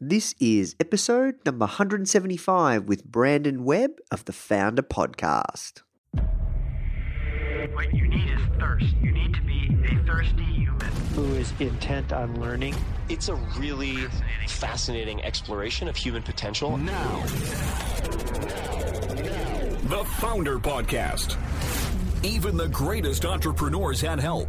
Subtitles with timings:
[0.00, 5.82] This is episode number 175 with Brandon Webb of the Founder Podcast.
[7.72, 8.92] What you need is thirst.
[9.00, 10.80] You need to be a thirsty human.
[11.14, 12.74] who is intent on learning.
[13.08, 14.06] It's a really
[14.48, 16.76] fascinating exploration of human potential.
[16.76, 17.22] Now,
[19.84, 21.36] the Founder Podcast.
[22.24, 24.48] Even the greatest entrepreneurs had help.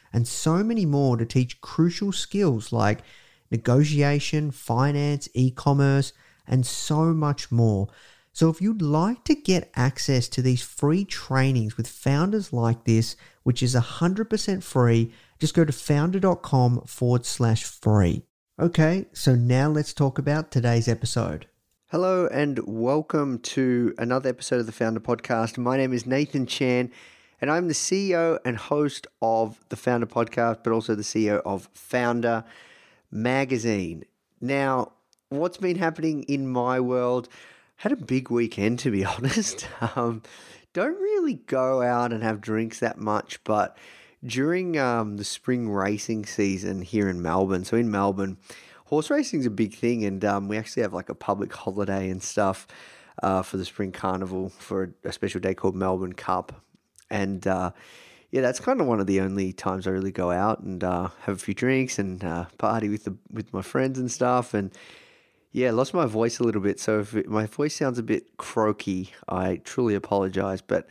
[0.13, 2.99] and so many more to teach crucial skills like
[3.49, 6.13] negotiation, finance, e commerce,
[6.47, 7.87] and so much more.
[8.33, 13.17] So, if you'd like to get access to these free trainings with founders like this,
[13.43, 18.23] which is 100% free, just go to founder.com forward slash free.
[18.59, 21.47] Okay, so now let's talk about today's episode.
[21.87, 25.57] Hello, and welcome to another episode of the Founder Podcast.
[25.57, 26.89] My name is Nathan Chan,
[27.41, 31.69] and I'm the CEO and host of the Founder Podcast, but also the CEO of
[31.73, 32.43] Founder
[33.09, 34.05] Magazine.
[34.39, 34.91] Now,
[35.29, 37.27] what's been happening in my world?
[37.77, 39.67] Had a big weekend, to be honest.
[39.95, 40.21] Um,
[40.73, 43.75] don't really go out and have drinks that much, but
[44.23, 48.37] during um, the spring racing season here in Melbourne, so in Melbourne,
[48.85, 52.09] horse racing is a big thing, and um, we actually have like a public holiday
[52.09, 52.67] and stuff
[53.23, 56.53] uh, for the spring carnival for a special day called Melbourne Cup,
[57.11, 57.71] and uh,
[58.31, 61.09] yeah, that's kind of one of the only times I really go out and uh,
[61.21, 64.71] have a few drinks and uh, party with the with my friends and stuff, and
[65.51, 66.79] yeah, lost my voice a little bit.
[66.79, 70.61] So if it, my voice sounds a bit croaky, I truly apologize.
[70.61, 70.87] But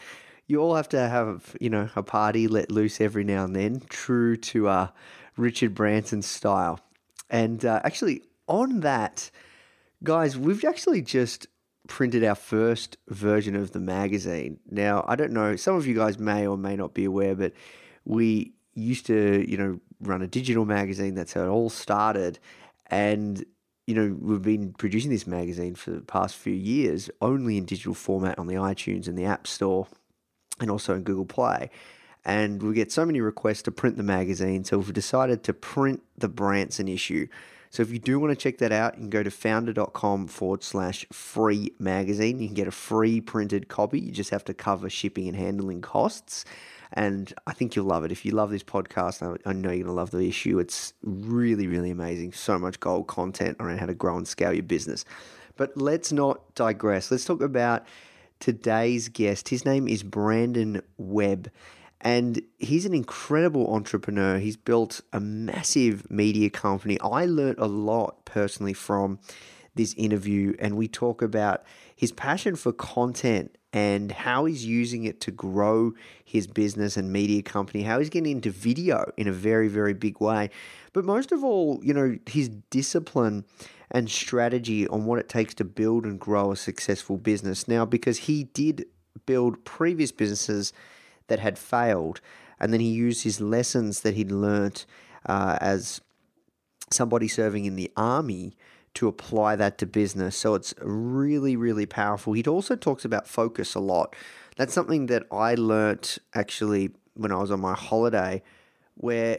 [0.46, 3.82] you all have to have, you know, a party let loose every now and then,
[3.88, 4.88] true to uh,
[5.36, 6.80] Richard Branson's style.
[7.30, 9.30] And uh, actually, on that,
[10.02, 11.46] guys, we've actually just
[11.90, 14.58] printed our first version of the magazine.
[14.70, 17.52] Now, I don't know, some of you guys may or may not be aware, but
[18.06, 21.14] we used to, you know, run a digital magazine.
[21.14, 22.38] That's how it all started.
[22.86, 23.44] And
[23.86, 27.92] you know, we've been producing this magazine for the past few years only in digital
[27.92, 29.88] format on the iTunes and the App Store
[30.60, 31.70] and also in Google Play.
[32.24, 36.02] And we get so many requests to print the magazine, so we've decided to print
[36.16, 37.26] the Branson issue.
[37.70, 40.62] So if you do want to check that out, you can go to founder.com forward
[40.62, 42.40] slash free magazine.
[42.40, 44.00] You can get a free printed copy.
[44.00, 46.44] You just have to cover shipping and handling costs
[46.92, 48.12] and I think you'll love it.
[48.12, 50.58] If you love this podcast, I, know you're going to love the issue.
[50.58, 52.32] It's really, really amazing.
[52.32, 55.04] So much gold content around how to grow and scale your business.
[55.56, 57.10] But let's not digress.
[57.10, 57.86] Let's talk about
[58.40, 59.50] today's guest.
[59.50, 61.50] His name is Brandon Webb.
[62.00, 64.38] And he's an incredible entrepreneur.
[64.38, 66.98] He's built a massive media company.
[67.00, 69.18] I learned a lot personally from
[69.74, 71.62] this interview, and we talk about
[71.94, 75.92] his passion for content and how he's using it to grow
[76.24, 80.20] his business and media company, how he's getting into video in a very, very big
[80.20, 80.50] way.
[80.92, 83.44] But most of all, you know, his discipline
[83.92, 87.68] and strategy on what it takes to build and grow a successful business.
[87.68, 88.86] Now, because he did
[89.26, 90.72] build previous businesses
[91.30, 92.20] that had failed,
[92.60, 94.84] and then he used his lessons that he'd learnt
[95.24, 96.02] uh, as
[96.90, 98.54] somebody serving in the army
[98.92, 100.36] to apply that to business.
[100.36, 102.32] So it's really, really powerful.
[102.32, 104.14] He also talks about focus a lot.
[104.56, 108.42] That's something that I learnt actually when I was on my holiday,
[108.94, 109.38] where,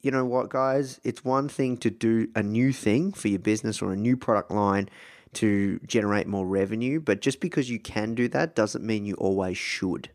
[0.00, 3.82] you know what, guys, it's one thing to do a new thing for your business
[3.82, 4.88] or a new product line
[5.34, 7.00] to generate more revenue.
[7.00, 10.10] But just because you can do that doesn't mean you always should.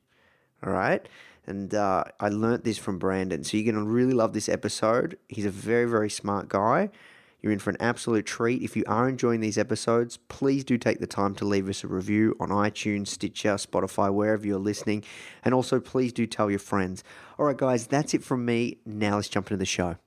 [0.65, 1.07] All right.
[1.45, 3.43] And uh, I learnt this from Brandon.
[3.43, 5.17] So you're going to really love this episode.
[5.29, 6.89] He's a very, very smart guy.
[7.41, 8.63] You're in for an absolute treat.
[8.63, 11.87] If you are enjoying these episodes, please do take the time to leave us a
[11.87, 15.03] review on iTunes, Stitcher, Spotify, wherever you're listening.
[15.45, 17.03] And also, please do tell your friends.
[17.37, 18.79] All right, guys, that's it from me.
[18.85, 19.97] Now let's jump into the show.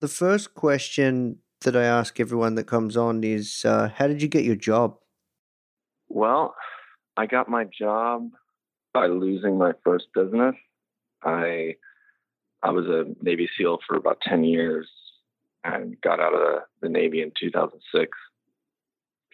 [0.00, 4.28] The first question that I ask everyone that comes on is uh, How did you
[4.28, 4.96] get your job?
[6.08, 6.54] Well,
[7.18, 8.30] I got my job
[8.94, 10.54] by losing my first business.
[11.24, 11.74] I
[12.62, 14.88] I was a Navy SEAL for about 10 years
[15.64, 18.16] and got out of the, the Navy in 2006.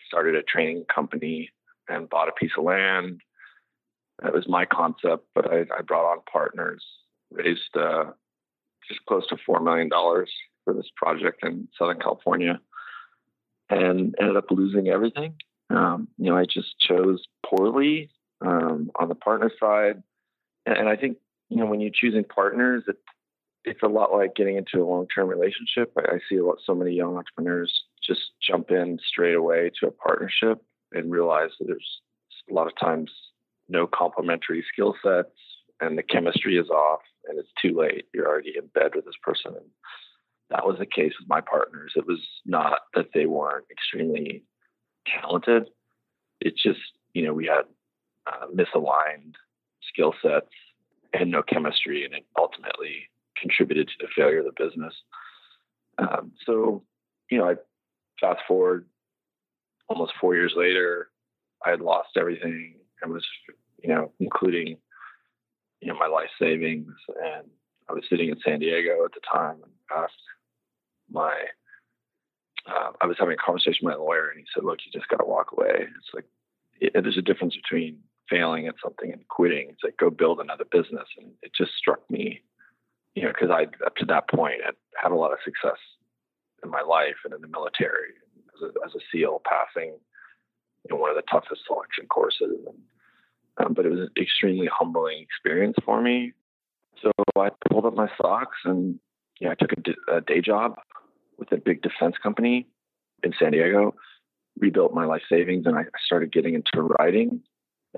[0.07, 1.51] Started a training company
[1.87, 3.21] and bought a piece of land.
[4.23, 6.83] That was my concept, but I, I brought on partners,
[7.31, 8.05] raised uh,
[8.89, 12.61] just close to $4 million for this project in Southern California,
[13.69, 15.35] and ended up losing everything.
[15.75, 18.11] Um, you know, I just chose poorly
[18.41, 20.03] um, on the partner side.
[20.67, 21.19] And, and I think,
[21.49, 22.97] you know, when you're choosing partners, it,
[23.65, 25.93] it's a lot like getting into a long-term relationship.
[25.97, 27.73] I, I see a lot, so many young entrepreneurs
[28.07, 30.63] just jump in straight away to a partnership
[30.93, 32.01] and realize that there's
[32.51, 33.11] a lot of times
[33.69, 35.31] no complementary skill sets
[35.81, 38.07] and the chemistry is off and it's too late.
[38.13, 39.55] You're already in bed with this person.
[39.57, 39.67] And
[40.51, 41.93] that was the case with my partners.
[41.97, 44.45] It was not that they weren't extremely
[45.07, 45.71] talented.
[46.41, 46.81] It's just,
[47.13, 47.65] you know, we had
[48.27, 49.35] uh, misaligned
[49.89, 50.51] skill sets
[51.13, 53.09] and no chemistry, and it ultimately
[53.41, 54.95] contributed to the failure of the business.
[55.99, 56.83] Um, so,
[57.31, 57.55] you know, I
[58.21, 58.87] fast forward
[59.89, 61.11] almost four years later,
[61.65, 63.27] I had lost everything and was,
[63.83, 64.77] you know, including,
[65.81, 66.93] you know, my life savings.
[67.09, 67.47] And
[67.89, 70.15] I was sitting in San Diego at the time and asked
[71.11, 71.35] my,
[72.67, 75.09] uh, I was having a conversation with my lawyer and he said, look, you just
[75.09, 75.87] got to walk away.
[75.97, 76.27] It's like,
[76.81, 79.69] it, there's a difference between failing at something and quitting.
[79.71, 81.09] It's like, go build another business.
[81.19, 82.43] And it just struck me
[83.15, 85.79] you know, because I up to that point had had a lot of success
[86.63, 88.15] in my life and in the military
[88.57, 92.59] as a, as a SEAL, passing you know, one of the toughest selection courses.
[92.67, 92.77] And,
[93.59, 96.33] um, but it was an extremely humbling experience for me.
[97.03, 98.99] So I pulled up my socks and
[99.41, 100.77] yeah, I took a, d- a day job
[101.39, 102.67] with a big defense company
[103.23, 103.95] in San Diego,
[104.59, 107.41] rebuilt my life savings, and I started getting into writing.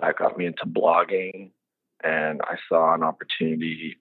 [0.00, 1.50] That got me into blogging,
[2.02, 3.96] and I saw an opportunity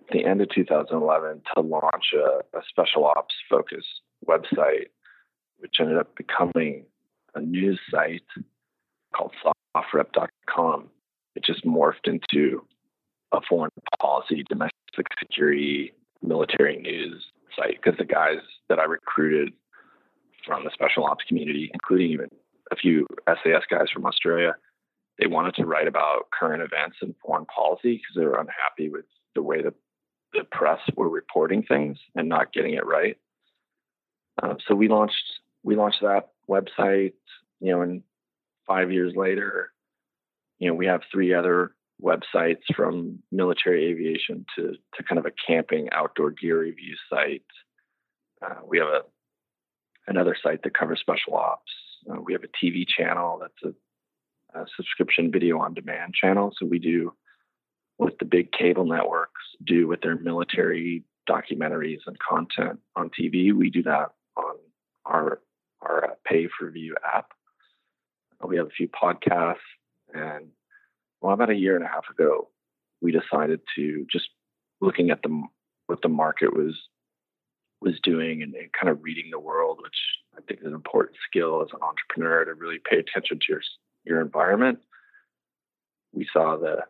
[0.00, 4.86] at the end of 2011 to launch a, a special ops focused website,
[5.58, 6.84] which ended up becoming
[7.34, 8.22] a news site
[9.14, 9.32] called
[9.76, 10.88] SOFREP.com.
[11.34, 12.66] It just morphed into
[13.32, 15.92] a foreign policy, domestic security,
[16.22, 17.24] military news
[17.56, 18.38] site because the guys
[18.68, 19.52] that I recruited
[20.46, 22.30] from the special ops community, including even
[22.70, 24.54] a few SAS guys from Australia,
[25.18, 29.04] they wanted to write about current events and foreign policy because they were unhappy with
[29.34, 29.74] the way that
[30.32, 33.16] the press were reporting things and not getting it right.
[34.42, 37.14] Uh, so we launched we launched that website,
[37.60, 38.02] you know, and
[38.66, 39.72] five years later,
[40.58, 45.32] you know, we have three other websites from military aviation to to kind of a
[45.46, 47.42] camping outdoor gear review site.
[48.44, 49.00] Uh, we have a
[50.06, 51.72] another site that covers special ops.
[52.10, 53.74] Uh, we have a TV channel that's
[54.54, 56.52] a, a subscription video on demand channel.
[56.58, 57.12] So we do
[57.96, 63.52] what the big cable networks do with their military documentaries and content on TV.
[63.52, 64.56] We do that on
[65.04, 65.40] our
[65.80, 67.30] our uh, pay for view app.
[68.46, 69.56] We have a few podcasts,
[70.12, 70.48] and
[71.26, 72.48] well, about a year and a half ago,
[73.02, 74.28] we decided to just
[74.80, 75.42] looking at the
[75.88, 76.76] what the market was
[77.80, 79.98] was doing and, and kind of reading the world, which
[80.36, 83.60] I think is an important skill as an entrepreneur to really pay attention to your
[84.04, 84.78] your environment.
[86.12, 86.84] We saw the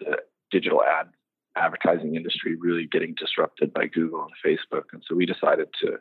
[0.00, 1.08] the digital ad
[1.54, 5.98] advertising industry really getting disrupted by Google and Facebook, and so we decided to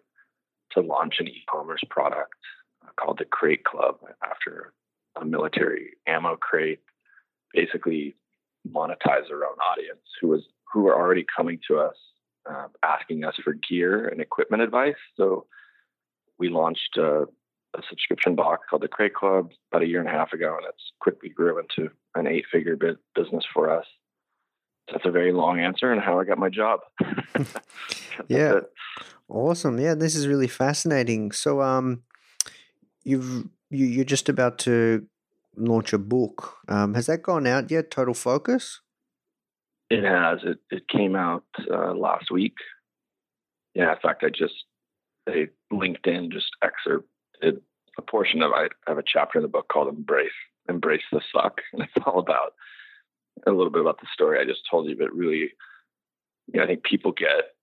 [0.72, 2.40] to launch an e-commerce product
[2.86, 4.72] uh, called the Crate Club after
[5.18, 6.80] a military ammo crate,
[7.54, 8.16] basically
[8.68, 11.96] monetize our own audience who was who were already coming to us
[12.50, 14.96] uh, asking us for gear and equipment advice.
[15.16, 15.46] So
[16.38, 17.24] we launched a,
[17.74, 20.66] a, subscription box called the Crate Club about a year and a half ago, and
[20.68, 23.86] it's quickly grew into an eight-figure bit business for us
[24.92, 26.82] that's a very long answer and how I got my job.
[28.28, 28.60] yeah.
[29.28, 29.80] Awesome.
[29.80, 31.32] Yeah, this is really fascinating.
[31.32, 32.04] So um
[33.04, 35.06] you've you, you're just about to
[35.58, 36.58] launch a book.
[36.68, 37.92] Um, has that gone out yet?
[37.92, 38.82] Total Focus?
[39.90, 40.40] It has.
[40.44, 42.56] It it came out uh, last week.
[43.74, 44.66] Yeah, in fact, I just
[45.26, 47.08] they LinkedIn just excerpt
[47.42, 47.62] it,
[47.98, 50.30] a portion of I have a chapter in the book called Embrace
[50.70, 52.54] Embrace the Suck, and it's all about
[53.46, 55.52] a little bit about the story I just told you, but really,
[56.48, 57.54] you know, I think people get,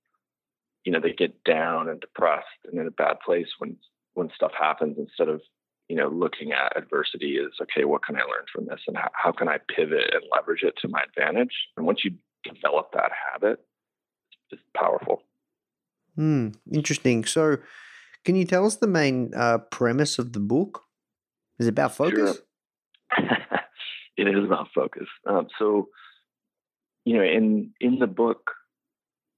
[0.84, 3.76] you know, they get down and depressed and in a bad place when
[4.14, 5.40] when stuff happens instead of
[5.88, 9.10] you know looking at adversity is okay what can i learn from this and how,
[9.14, 12.12] how can i pivot and leverage it to my advantage and once you
[12.44, 13.58] develop that habit
[14.50, 15.22] it's powerful
[16.16, 17.24] Hmm, interesting.
[17.24, 17.58] So,
[18.24, 20.82] can you tell us the main uh, premise of the book?
[21.58, 22.40] Is it about focus?
[23.16, 23.28] Sure.
[24.16, 25.06] it is about focus.
[25.26, 25.88] Um, so,
[27.04, 28.50] you know, in in the book,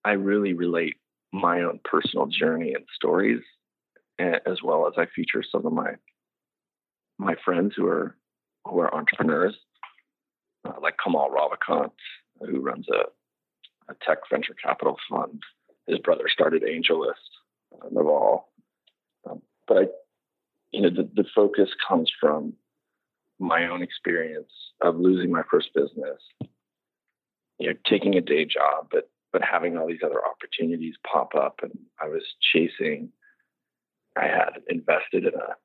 [0.05, 0.97] I really relate
[1.33, 3.41] my own personal journey and stories,
[4.19, 5.93] as well as I feature some of my
[7.19, 8.17] my friends who are
[8.65, 9.57] who are entrepreneurs,
[10.65, 11.93] uh, like Kamal Ravikant,
[12.41, 15.43] who runs a, a tech venture capital fund
[15.87, 17.13] his brother started AngelList,
[17.75, 18.49] uh, Naval.
[19.29, 19.87] Um, but I,
[20.73, 22.55] you know, the, the focus comes from
[23.39, 24.53] my own experience
[24.83, 26.21] of losing my first business,
[27.59, 31.57] you know, taking a day job, but but having all these other opportunities pop up,
[31.61, 33.09] and I was chasing.
[34.17, 35.57] I had invested in a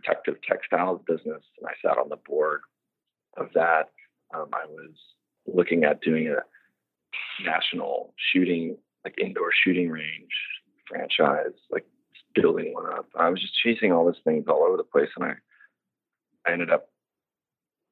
[0.00, 2.60] protective textiles business, and I sat on the board
[3.36, 3.90] of that.
[4.34, 4.94] Um, I was
[5.46, 6.42] looking at doing a
[7.44, 10.32] national shooting like indoor shooting range
[10.86, 11.86] franchise, like
[12.34, 13.06] building one up.
[13.18, 15.34] I was just chasing all these things all over the place, and I
[16.46, 16.88] I ended up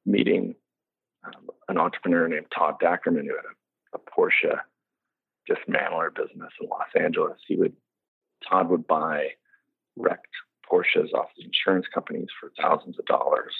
[0.05, 0.55] meeting
[1.23, 4.59] um, an entrepreneur named Todd Dackerman who had a, a Porsche
[5.49, 7.37] dismantler business in Los Angeles.
[7.47, 7.73] He would
[8.47, 9.29] Todd would buy
[9.97, 10.27] wrecked
[10.71, 13.53] Porsches off the insurance companies for thousands of dollars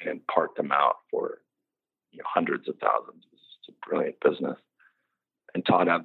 [0.00, 1.38] and part them out for
[2.12, 3.24] you know, hundreds of thousands.
[3.32, 4.58] It's a brilliant business.
[5.54, 6.04] And Todd had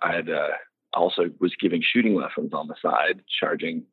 [0.00, 0.48] I had uh,
[0.94, 3.84] also was giving shooting lessons on the side, charging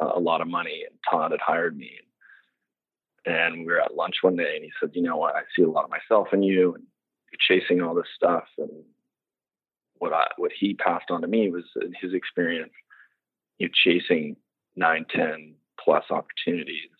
[0.00, 0.84] uh, a lot of money.
[0.88, 1.90] And Todd had hired me,
[3.24, 5.36] and we were at lunch one day, and he said, "You know what?
[5.36, 6.84] I see a lot of myself in you, and
[7.32, 8.70] you're chasing all this stuff." And
[9.94, 11.64] what I what he passed on to me was
[12.00, 12.72] his experience,
[13.58, 14.36] you know, chasing
[14.76, 16.90] nine, ten plus opportunities.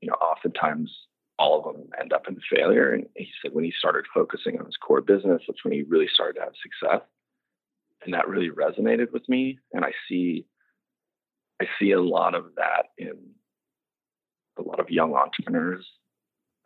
[0.00, 0.90] You know, oftentimes
[1.38, 2.92] all of them end up in failure.
[2.92, 6.08] And he said when he started focusing on his core business, that's when he really
[6.12, 7.02] started to have success
[8.04, 10.46] and that really resonated with me and i see
[11.60, 13.14] i see a lot of that in
[14.58, 15.86] a lot of young entrepreneurs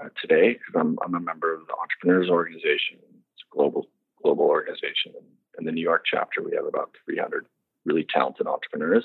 [0.03, 3.89] uh, today because I'm, I'm a member of the entrepreneurs organization it's a global
[4.23, 5.13] global organization
[5.59, 7.47] in the new york chapter we have about 300
[7.85, 9.05] really talented entrepreneurs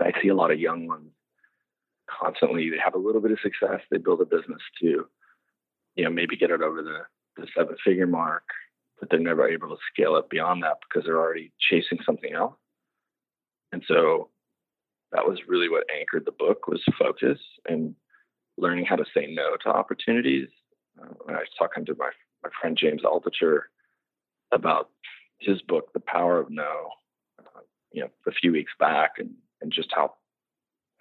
[0.00, 1.10] i see a lot of young ones
[2.08, 5.06] constantly they have a little bit of success they build a business to
[5.96, 7.00] you know maybe get it over the,
[7.36, 8.44] the seven figure mark
[8.98, 12.54] but they're never able to scale it beyond that because they're already chasing something else.
[13.72, 14.30] And so
[15.12, 17.38] that was really what anchored the book was focus
[17.68, 17.94] and
[18.56, 20.48] learning how to say no to opportunities.
[21.00, 22.10] Uh, I was talking to my,
[22.42, 23.62] my friend James Altucher
[24.52, 24.90] about
[25.38, 26.90] his book, The Power of No,
[27.38, 27.60] uh,
[27.92, 30.14] you know, a few weeks back and, and just how,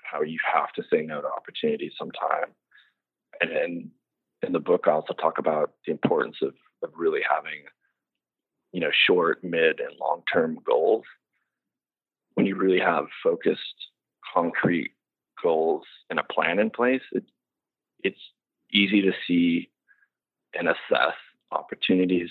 [0.04, 2.54] how you have to say no to opportunities sometime.
[3.42, 3.92] And then
[4.42, 7.64] in the book, I also talk about the importance of, of really having
[8.76, 11.06] you know short mid and long term goals
[12.34, 13.90] when you really have focused
[14.34, 14.92] concrete
[15.42, 17.24] goals and a plan in place it,
[18.04, 18.20] it's
[18.74, 19.70] easy to see
[20.54, 21.16] and assess
[21.54, 22.30] opportunities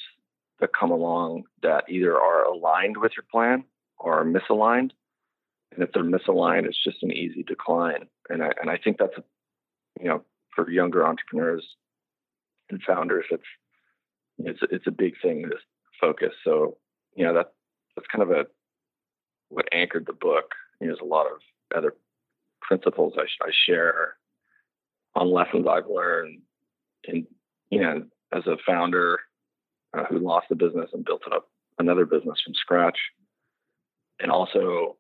[0.60, 3.64] that come along that either are aligned with your plan
[3.98, 4.90] or are misaligned
[5.74, 9.16] and if they're misaligned it's just an easy decline and i and i think that's
[10.00, 10.22] you know
[10.54, 11.66] for younger entrepreneurs
[12.70, 13.42] and founders it's
[14.38, 15.56] it's it's a big thing to
[16.00, 16.32] focus.
[16.44, 16.76] So,
[17.14, 17.52] you know, that
[17.94, 18.46] that's kind of a
[19.48, 20.52] what anchored the book.
[20.80, 21.38] You know, there's a lot of
[21.76, 21.94] other
[22.62, 24.16] principles I, I share
[25.14, 26.40] on lessons I've learned
[27.04, 27.26] in,
[27.70, 29.20] you know, as a founder
[29.96, 32.98] uh, who lost the business and built it up another business from scratch,
[34.20, 34.96] and also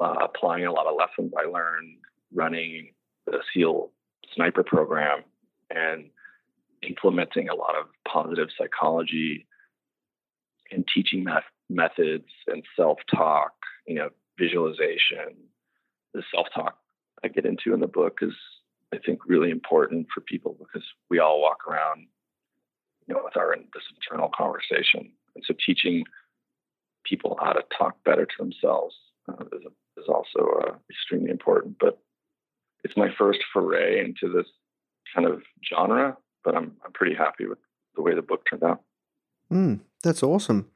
[0.00, 1.98] uh, applying a lot of lessons I learned
[2.32, 2.92] running
[3.26, 3.90] the SEAL
[4.34, 5.22] sniper program
[5.70, 6.10] and
[6.82, 9.46] implementing a lot of positive psychology
[10.70, 11.24] and teaching
[11.70, 13.52] methods and self-talk,
[13.86, 14.08] you know,
[14.38, 15.36] visualization.
[16.12, 16.76] The self-talk
[17.24, 18.34] I get into in the book is,
[18.92, 22.06] I think, really important for people because we all walk around,
[23.06, 26.04] you know, with our this internal conversation, and so teaching
[27.04, 28.94] people how to talk better to themselves
[29.28, 29.62] uh, is,
[30.04, 31.76] is also uh, extremely important.
[31.80, 31.98] But
[32.84, 34.46] it's my first foray into this
[35.14, 37.58] kind of genre, but I'm I'm pretty happy with
[37.96, 38.82] the way the book turned out.
[39.52, 40.70] Mm, that's awesome.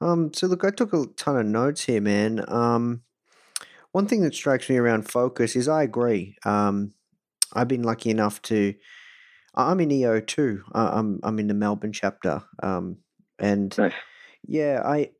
[0.00, 2.44] Um, so look, I took a ton of notes here, man.
[2.48, 3.02] Um,
[3.92, 6.36] one thing that strikes me around focus is I agree.
[6.44, 6.94] Um,
[7.52, 8.74] I've been lucky enough to.
[9.54, 10.62] I'm in EO too.
[10.72, 12.98] I'm I'm in the Melbourne chapter, um,
[13.38, 13.92] and Nice.
[14.46, 15.10] yeah, I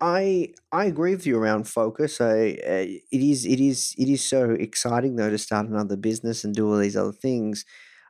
[0.00, 2.20] I I agree with you around focus.
[2.20, 6.44] I uh, it is it is it is so exciting though to start another business
[6.44, 7.64] and do all these other things.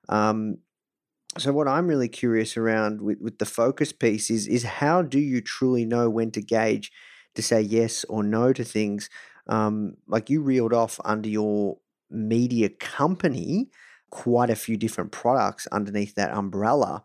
[0.08, 0.58] Um,
[1.38, 5.18] so what I'm really curious around with, with the focus piece is is how do
[5.20, 6.92] you truly know when to gauge
[7.36, 9.10] to say yes or no to things?
[9.48, 11.78] Um, like you reeled off under your
[12.10, 13.70] media company
[14.10, 17.04] quite a few different products underneath that umbrella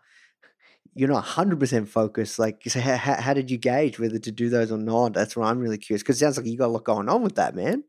[0.96, 4.72] you're not 100% focused like so how, how, did you gauge whether to do those
[4.72, 6.84] or not that's what i'm really curious because it sounds like you got a lot
[6.84, 7.84] going on with that man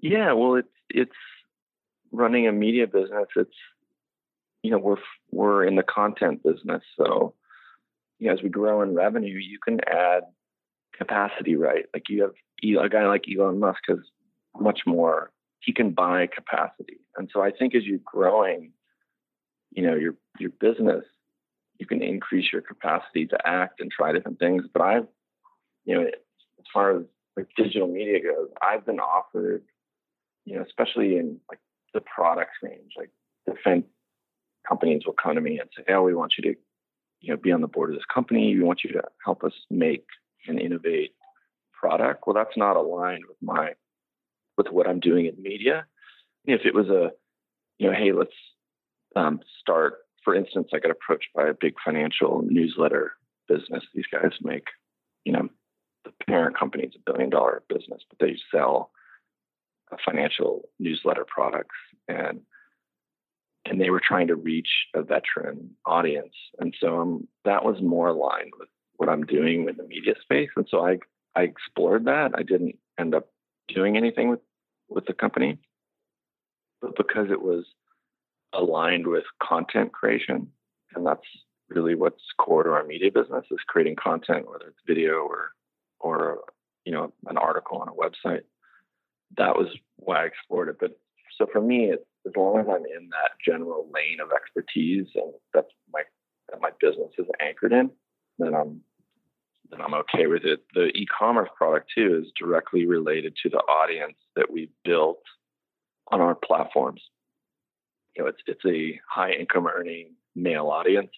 [0.00, 1.10] Yeah, well, it's it's
[2.12, 3.26] running a media business.
[3.36, 3.50] It's
[4.62, 4.96] you know we're
[5.30, 7.34] we're in the content business, so
[8.18, 10.22] you know, as we grow in revenue, you can add
[10.96, 11.86] capacity, right?
[11.92, 12.32] Like you have
[12.84, 13.98] a guy like Elon Musk has
[14.58, 15.30] much more.
[15.60, 18.72] He can buy capacity, and so I think as you're growing,
[19.72, 21.04] you know, your your business,
[21.78, 24.64] you can increase your capacity to act and try different things.
[24.72, 25.06] But I've,
[25.84, 27.04] you know, as far as
[27.36, 29.62] like digital media goes, I've been offered
[30.48, 31.60] you know, especially in like
[31.92, 33.10] the products range, like
[33.46, 33.84] defense
[34.66, 36.58] companies will come to me and say, "Oh, we want you to,
[37.20, 38.54] you know, be on the board of this company.
[38.56, 40.06] We want you to help us make
[40.46, 41.14] and innovate
[41.78, 43.74] product." Well, that's not aligned with my
[44.56, 45.86] with what I'm doing in media.
[46.46, 47.10] If it was a,
[47.78, 48.32] you know, hey, let's
[49.14, 49.98] um, start.
[50.28, 53.12] For instance, I got approached by a big financial newsletter
[53.48, 53.82] business.
[53.94, 54.66] These guys make,
[55.24, 55.48] you know,
[56.04, 58.90] the parent company is a billion dollar business, but they sell
[60.04, 61.76] financial newsletter products
[62.08, 62.42] and
[63.64, 66.34] and they were trying to reach a veteran audience.
[66.58, 70.50] And so um, that was more aligned with what i'm doing with the media space.
[70.56, 70.98] And so i
[71.36, 72.32] i explored that.
[72.34, 73.30] I didn't end up
[73.74, 74.40] doing anything with
[74.90, 75.58] with the company.
[76.82, 77.64] But because it was
[78.52, 80.48] aligned with content creation
[80.94, 81.20] and that's
[81.68, 85.50] really what's core to our media business is creating content whether it's video or
[86.00, 86.38] or
[86.84, 88.42] you know an article on a website
[89.36, 90.76] that was why I explored it.
[90.80, 90.98] But
[91.36, 95.32] so for me, it, as long as I'm in that general lane of expertise and
[95.52, 96.02] that's my
[96.50, 97.90] that my business is anchored in,
[98.38, 98.80] then I'm
[99.70, 100.60] then I'm okay with it.
[100.74, 105.20] The e-commerce product too is directly related to the audience that we built
[106.10, 107.02] on our platforms.
[108.18, 111.12] You know, it's it's a high income earning male audience,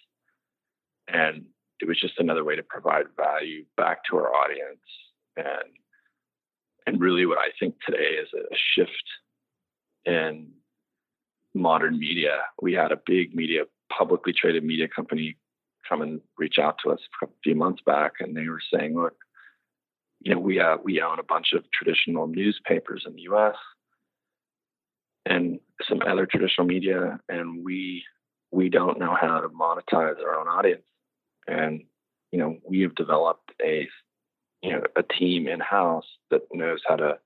[1.08, 1.46] and
[1.80, 4.84] it was just another way to provide value back to our audience
[5.36, 5.72] and
[6.86, 9.04] and really what I think today is a shift
[10.04, 10.48] in
[11.54, 12.38] modern media.
[12.60, 15.38] We had a big media, publicly traded media company
[15.88, 19.16] come and reach out to us a few months back, and they were saying, "Look,
[20.20, 23.56] you know, we uh, we own a bunch of traditional newspapers in the U.S.
[25.26, 28.04] and some other traditional media, and we
[28.50, 30.86] we don't know how to monetize our own audience,
[31.46, 31.82] and
[32.32, 33.88] you know, we have developed a
[34.62, 37.18] you know a team in house that knows how to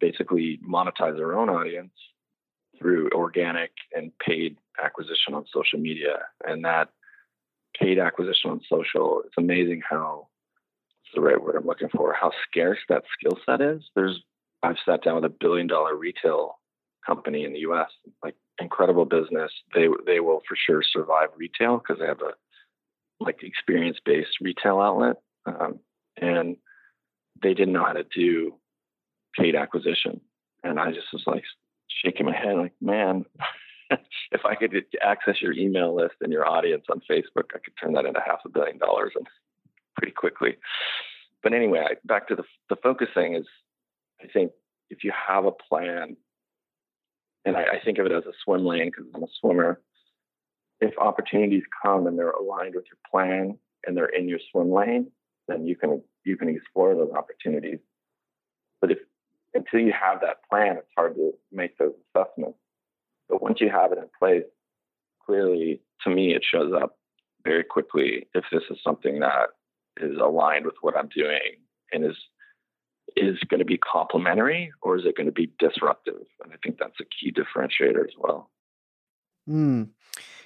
[0.00, 1.92] basically monetize their own audience
[2.78, 6.20] through organic and paid acquisition on social media.
[6.46, 6.90] And that
[7.78, 10.26] paid acquisition on social it's amazing how
[11.04, 13.82] it's the right word i'm looking for how scarce that skill set is.
[13.94, 14.20] There's
[14.62, 16.57] i've sat down with a billion dollar retail
[17.08, 17.90] company in the us
[18.22, 22.34] like incredible business they they will for sure survive retail because they have a
[23.20, 25.16] like experience based retail outlet
[25.46, 25.78] um,
[26.20, 26.56] and
[27.42, 28.54] they didn't know how to do
[29.36, 30.20] paid acquisition.
[30.64, 31.44] And I just was like
[32.04, 33.24] shaking my head, like, man,
[33.90, 37.92] if I could access your email list and your audience on Facebook, I could turn
[37.94, 39.26] that into half a billion dollars and
[39.96, 40.56] pretty quickly.
[41.42, 43.46] But anyway, back to the the focus thing is,
[44.22, 44.52] I think
[44.90, 46.16] if you have a plan,
[47.48, 49.80] and I, I think of it as a swim lane because I'm a swimmer.
[50.80, 55.10] If opportunities come and they're aligned with your plan and they're in your swim lane,
[55.48, 57.78] then you can you can explore those opportunities.
[58.80, 58.98] But if
[59.54, 62.58] until you have that plan, it's hard to make those assessments.
[63.28, 64.44] But once you have it in place,
[65.24, 66.98] clearly to me it shows up
[67.44, 69.48] very quickly if this is something that
[70.00, 71.56] is aligned with what I'm doing
[71.92, 72.16] and is
[73.18, 76.22] is going to be complementary or is it going to be disruptive?
[76.42, 78.50] And I think that's a key differentiator as well.
[79.46, 79.84] Hmm.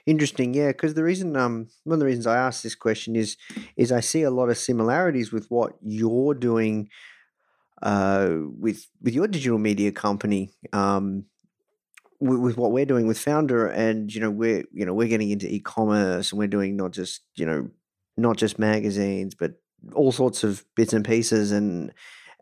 [0.04, 0.68] Interesting, yeah.
[0.68, 3.36] Because the reason, um, one of the reasons I asked this question is,
[3.76, 6.88] is I see a lot of similarities with what you're doing,
[7.82, 11.26] uh, with with your digital media company, um,
[12.20, 15.30] with, with what we're doing with Founder, and you know we're you know we're getting
[15.30, 17.70] into e-commerce, and we're doing not just you know
[18.16, 19.52] not just magazines, but
[19.94, 21.92] all sorts of bits and pieces, and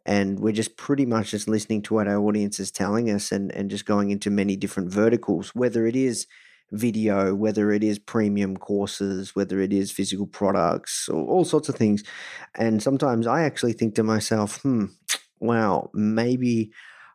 [0.06, 3.52] and we're just pretty much just listening to what our audience is telling us and,
[3.52, 6.26] and just going into many different verticals, whether it is
[6.72, 11.74] video, whether it is premium courses, whether it is physical products, or all sorts of
[11.74, 12.02] things.
[12.54, 14.86] And sometimes I actually think to myself, hmm,
[15.40, 16.70] wow, maybe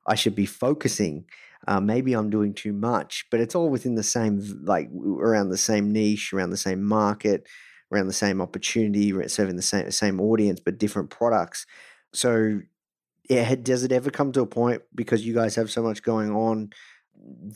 [0.07, 1.25] I should be focusing.
[1.67, 5.57] Uh, maybe I'm doing too much, but it's all within the same, like around the
[5.57, 7.47] same niche, around the same market,
[7.91, 11.65] around the same opportunity, serving the same same audience, but different products.
[12.13, 12.61] So,
[13.29, 16.31] yeah, does it ever come to a point because you guys have so much going
[16.31, 16.71] on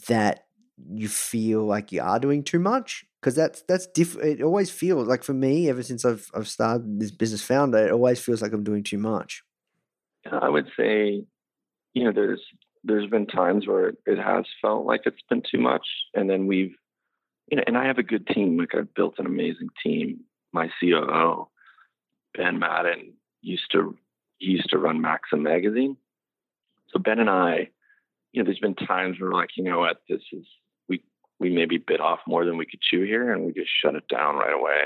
[0.08, 0.46] that
[0.92, 3.06] you feel like you are doing too much?
[3.20, 7.00] Because that's that's diff- It always feels like for me, ever since I've I've started
[7.00, 9.44] this business founder, it always feels like I'm doing too much.
[10.32, 11.24] I would say,
[11.94, 12.42] you know, there's
[12.84, 16.76] there's been times where it has felt like it's been too much, and then we've,
[17.52, 18.58] you know, and I have a good team.
[18.58, 20.22] Like I've built an amazing team.
[20.54, 21.50] My COO,
[22.36, 23.98] Ben Madden, used to
[24.40, 25.98] he used to run Maxim magazine.
[26.92, 27.70] So Ben and I,
[28.32, 30.46] you know, there's been times where we're like, you know what, this is
[30.88, 31.04] we
[31.40, 34.08] we maybe bit off more than we could chew here, and we just shut it
[34.08, 34.86] down right away.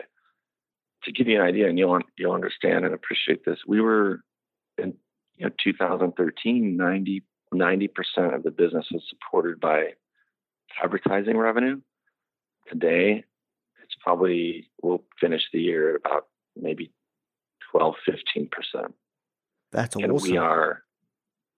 [1.05, 4.21] To give you an idea, and you'll you'll understand and appreciate this, we were
[4.77, 4.95] in
[5.37, 6.77] you know 2013,
[7.53, 9.93] 90 percent of the business was supported by
[10.83, 11.79] advertising revenue.
[12.69, 13.23] Today,
[13.83, 16.91] it's probably we'll finish the year at about maybe
[17.71, 18.95] 12, 15 percent.
[19.73, 20.31] That's and awesome.
[20.31, 20.83] we are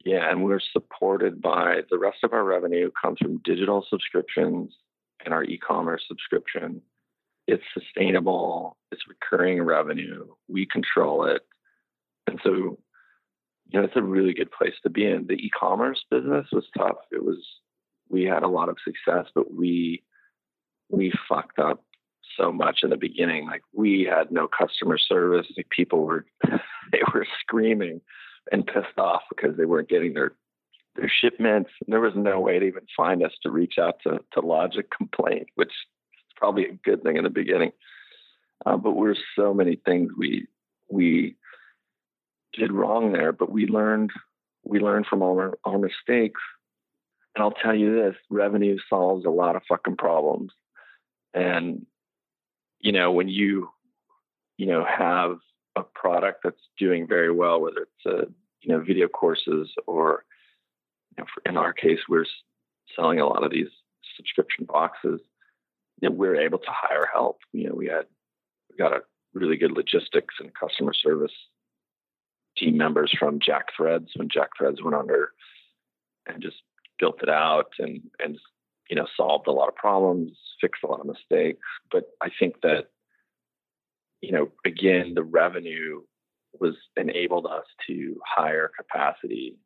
[0.03, 4.73] yeah and we're supported by the rest of our revenue comes from digital subscriptions
[5.23, 6.81] and our e-commerce subscription.
[7.47, 11.41] It's sustainable it's recurring revenue we control it.
[12.27, 12.77] And so you
[13.73, 15.27] know it's a really good place to be in.
[15.27, 16.97] The e-commerce business was tough.
[17.11, 17.39] It was
[18.09, 20.03] we had a lot of success but we
[20.89, 21.83] we fucked up
[22.37, 23.45] so much in the beginning.
[23.45, 25.47] Like we had no customer service.
[25.55, 26.25] Like people were
[26.95, 28.01] they were screaming
[28.51, 30.33] and pissed off because they weren't getting their
[30.95, 31.71] their shipments.
[31.87, 34.83] There was no way to even find us to reach out to to lodge a
[34.83, 37.71] complaint, which is probably a good thing in the beginning.
[38.65, 40.47] Uh, but we're so many things we
[40.89, 41.35] we
[42.53, 44.11] did wrong there, but we learned
[44.63, 46.41] we learned from all our, our mistakes.
[47.35, 50.51] And I'll tell you this: revenue solves a lot of fucking problems.
[51.33, 51.85] And
[52.79, 53.69] you know when you
[54.57, 55.39] you know have
[55.75, 60.25] a product that's doing very well, whether it's a you know video courses or
[61.17, 62.25] you know, in our case, we're
[62.95, 63.69] selling a lot of these
[64.15, 65.21] subscription boxes.
[66.01, 67.39] You know, we're able to hire help.
[67.51, 68.05] You know, we had
[68.69, 69.01] we got a
[69.33, 71.31] really good logistics and customer service
[72.57, 75.31] team members from JackThreads when JackThreads went under,
[76.27, 76.57] and just
[76.99, 78.37] built it out and and
[78.89, 81.59] you know solved a lot of problems, fixed a lot of mistakes.
[81.91, 82.87] But I think that
[84.25, 86.01] you know, again, the revenue
[86.59, 89.57] was enabled us to hire capacity.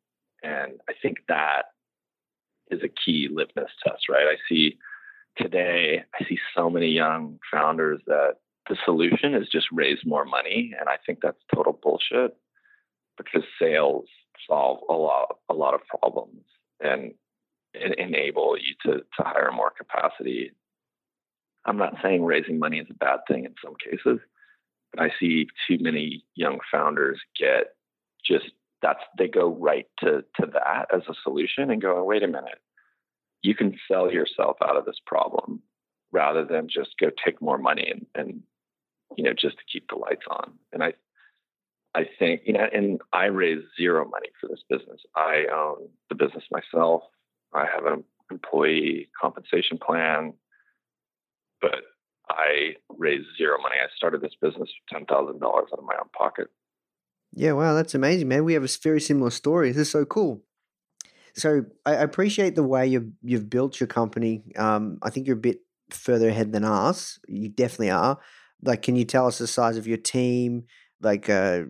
[0.42, 1.62] And I think that
[2.70, 4.26] is a key litmus test, right?
[4.26, 4.76] I see
[5.38, 8.34] today, I see so many young founders that
[8.68, 10.74] the solution is just raise more money.
[10.78, 12.36] And I think that's total bullshit
[13.16, 14.04] because sales
[14.46, 16.44] solve a lot, a lot of problems
[16.80, 17.12] and,
[17.98, 20.50] enable you to, to hire more capacity.
[21.64, 24.18] I'm not saying raising money is a bad thing in some cases,
[24.98, 27.74] I see too many young founders get
[28.24, 28.46] just
[28.82, 32.28] that's they go right to to that as a solution and go, oh, wait a
[32.28, 32.60] minute,
[33.42, 35.62] you can sell yourself out of this problem
[36.12, 38.42] rather than just go take more money and, and
[39.16, 40.52] you know just to keep the lights on.
[40.72, 40.94] And I
[41.94, 45.00] I think you know, and I raised zero money for this business.
[45.16, 47.02] I own the business myself.
[47.52, 50.34] I have an employee compensation plan,
[51.60, 51.82] but
[52.30, 53.76] I raised zero money.
[53.82, 56.48] I started this business with ten thousand dollars out of my own pocket.
[57.32, 58.44] Yeah, wow, that's amazing, man.
[58.44, 59.70] We have a very similar story.
[59.70, 60.42] This is so cool.
[61.34, 64.42] So I appreciate the way you've you've built your company.
[64.56, 67.18] Um, I think you're a bit further ahead than us.
[67.28, 68.18] You definitely are.
[68.62, 70.64] Like, can you tell us the size of your team?
[71.00, 71.62] Like, uh,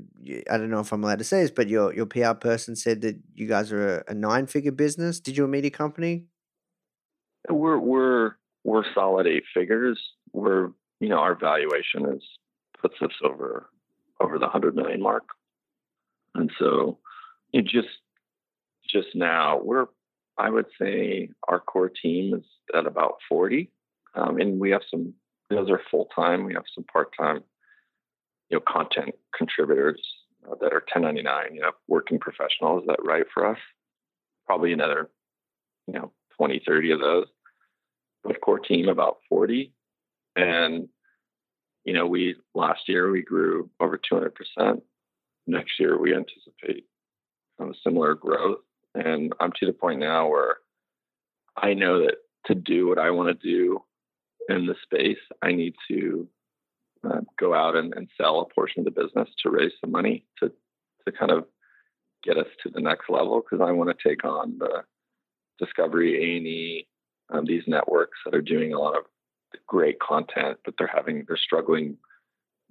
[0.51, 3.03] I don't know if I'm allowed to say this, but your your PR person said
[3.03, 6.25] that you guys are a, a nine figure business, digital media company.
[7.49, 8.33] We're we're
[8.64, 10.01] we're solid eight figures.
[10.33, 12.23] We're you know our valuation is
[12.81, 13.69] puts us over
[14.21, 15.25] over the hundred million mark,
[16.35, 16.99] and so
[17.53, 17.88] it just
[18.88, 19.87] just now we're
[20.38, 23.71] I would say our core team is at about forty,
[24.14, 25.14] um, and we have some
[25.51, 26.45] those are full time.
[26.45, 27.43] We have some part time,
[28.49, 30.01] you know, content contributors
[30.47, 33.59] uh, that are 1099, you know, working professionals that write for us.
[34.47, 35.11] Probably another,
[35.87, 37.27] you know, 20, 30 of those
[38.25, 39.73] with core team about 40
[40.37, 40.88] and
[41.85, 44.81] you know we last year we grew over 200%
[45.47, 46.85] next year we anticipate
[47.61, 48.59] um, similar growth.
[48.95, 50.57] And I'm to the point now where
[51.57, 52.16] I know that
[52.47, 53.81] to do what I want to do
[54.49, 56.29] in the space, I need to
[57.05, 60.25] uh, go out and, and sell a portion of the business to raise some money
[60.38, 60.51] to
[61.07, 61.47] to kind of
[62.23, 64.83] get us to the next level because I want to take on the
[65.59, 66.88] Discovery, A and E,
[67.31, 69.05] um, these networks that are doing a lot of
[69.71, 71.97] great content, but they're having they're struggling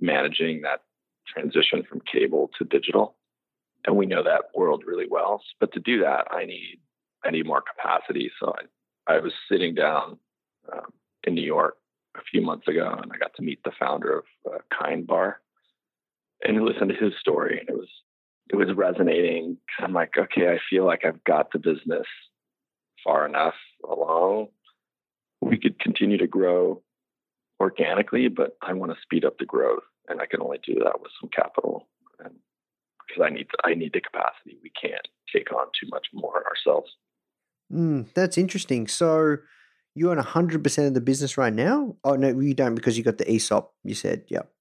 [0.02, 0.82] managing that
[1.28, 3.16] transition from cable to digital,
[3.86, 5.42] and we know that world really well.
[5.60, 6.80] But to do that, I need
[7.26, 8.30] I need more capacity.
[8.40, 8.54] So
[9.08, 10.20] I I was sitting down
[10.72, 11.78] um, in New York
[12.18, 15.40] a few months ago, and I got to meet the founder of uh, Kind Bar
[16.44, 17.90] and listen to his story, and it was
[18.50, 19.58] it was resonating.
[19.80, 22.08] I'm like, okay, I feel like I've got the business
[23.06, 23.56] far enough
[23.90, 24.48] along.
[25.42, 26.82] We could continue to grow
[27.60, 31.02] organically, but I want to speed up the growth, and I can only do that
[31.02, 31.88] with some capital,
[32.24, 32.34] and
[33.08, 34.58] because I need I need the capacity.
[34.64, 36.92] We can't take on too much more ourselves.
[37.72, 38.88] Mm, that's interesting.
[38.88, 39.38] So
[39.96, 41.96] you own 100% of the business right now?
[42.04, 44.24] Oh, no, you don't because you got the ESOP, you said.
[44.30, 44.52] Yep.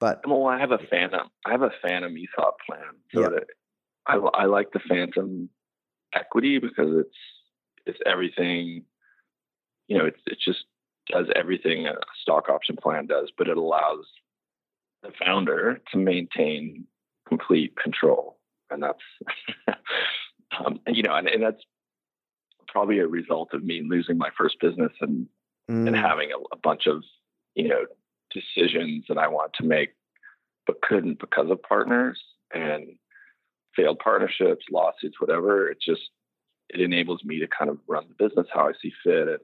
[0.00, 1.28] But well, I have a Phantom.
[1.44, 2.80] I have a Phantom ESOP plan.
[3.14, 3.30] So Yep.
[3.30, 3.44] that
[4.06, 5.48] I, I like the Phantom
[6.14, 7.16] equity because it's
[7.86, 8.84] it's everything.
[9.88, 10.64] You know, it's it just
[11.10, 14.04] does everything a stock option plan does, but it allows
[15.02, 16.86] the founder to maintain
[17.26, 18.38] complete control,
[18.70, 19.02] and that's
[20.58, 21.62] um, you know, and, and that's
[22.68, 25.26] probably a result of me losing my first business and
[25.68, 27.02] and mm, having a, a bunch of
[27.54, 27.84] you know
[28.30, 29.90] decisions that I want to make,
[30.66, 32.20] but couldn't because of partners
[32.52, 32.96] and
[33.76, 35.70] failed partnerships, lawsuits, whatever.
[35.70, 36.10] It just
[36.70, 39.38] it enables me to kind of run the business how I see fit, and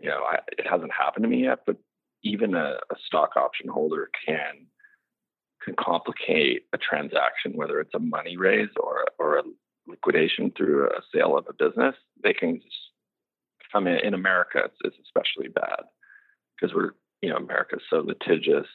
[0.00, 1.76] you know I, it hasn't happened to me yet, but
[2.22, 4.66] even a, a stock option holder can
[5.64, 9.42] can complicate a transaction, whether it's a money raise or or a
[9.86, 11.94] liquidation through a sale of a business.
[12.22, 12.76] They can just
[13.74, 15.82] I mean, in America, it's, it's especially bad
[16.54, 18.66] because we're, you know, America's so litigious.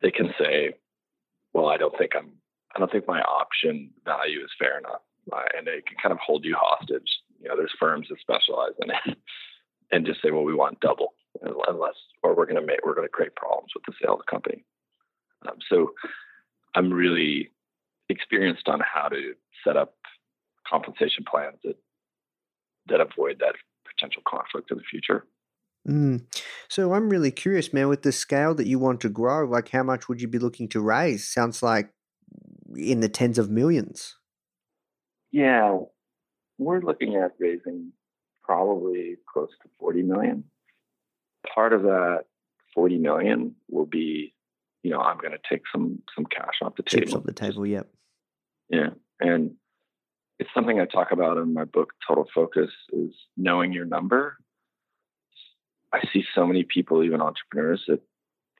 [0.00, 0.74] They can say,
[1.52, 2.32] well, I don't think I'm,
[2.74, 5.02] I don't think my option value is fair enough.
[5.30, 7.20] Uh, and they can kind of hold you hostage.
[7.40, 9.18] You know, there's firms that specialize in it
[9.92, 11.14] and just say, well, we want double
[11.68, 14.18] unless, or we're going to make, we're going to create problems with the sale of
[14.18, 14.64] the company.
[15.48, 15.92] Um, so
[16.74, 17.50] I'm really
[18.08, 19.94] experienced on how to set up
[20.66, 21.76] compensation plans that,
[22.88, 23.54] that avoid that
[23.86, 25.26] potential conflict in the future.
[25.88, 26.24] mm.
[26.68, 29.82] So I'm really curious, man, with the scale that you want to grow, like how
[29.82, 31.26] much would you be looking to raise?
[31.26, 31.90] Sounds like
[32.76, 34.16] in the tens of millions.
[35.32, 35.78] Yeah,
[36.58, 37.92] we're looking at raising
[38.50, 40.44] probably close to 40 million.
[41.54, 42.24] Part of that
[42.74, 44.34] 40 million will be,
[44.82, 47.18] you know, I'm going to take some some cash off the Chips table.
[47.18, 47.88] off the table, yep.
[48.68, 49.52] Yeah, and
[50.40, 54.36] it's something I talk about in my book Total Focus is knowing your number.
[55.92, 58.00] I see so many people, even entrepreneurs, that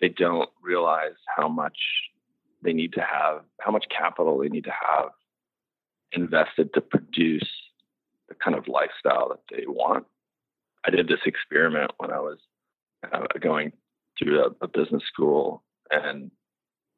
[0.00, 1.78] they don't realize how much
[2.62, 5.10] they need to have, how much capital they need to have
[6.12, 7.48] invested to produce
[8.30, 10.06] the kind of lifestyle that they want.
[10.86, 12.38] I did this experiment when I was
[13.12, 13.72] uh, going
[14.18, 16.30] through a, a business school, and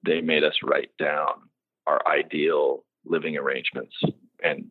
[0.07, 1.49] they made us write down
[1.88, 3.97] our ideal living arrangements
[4.45, 4.71] and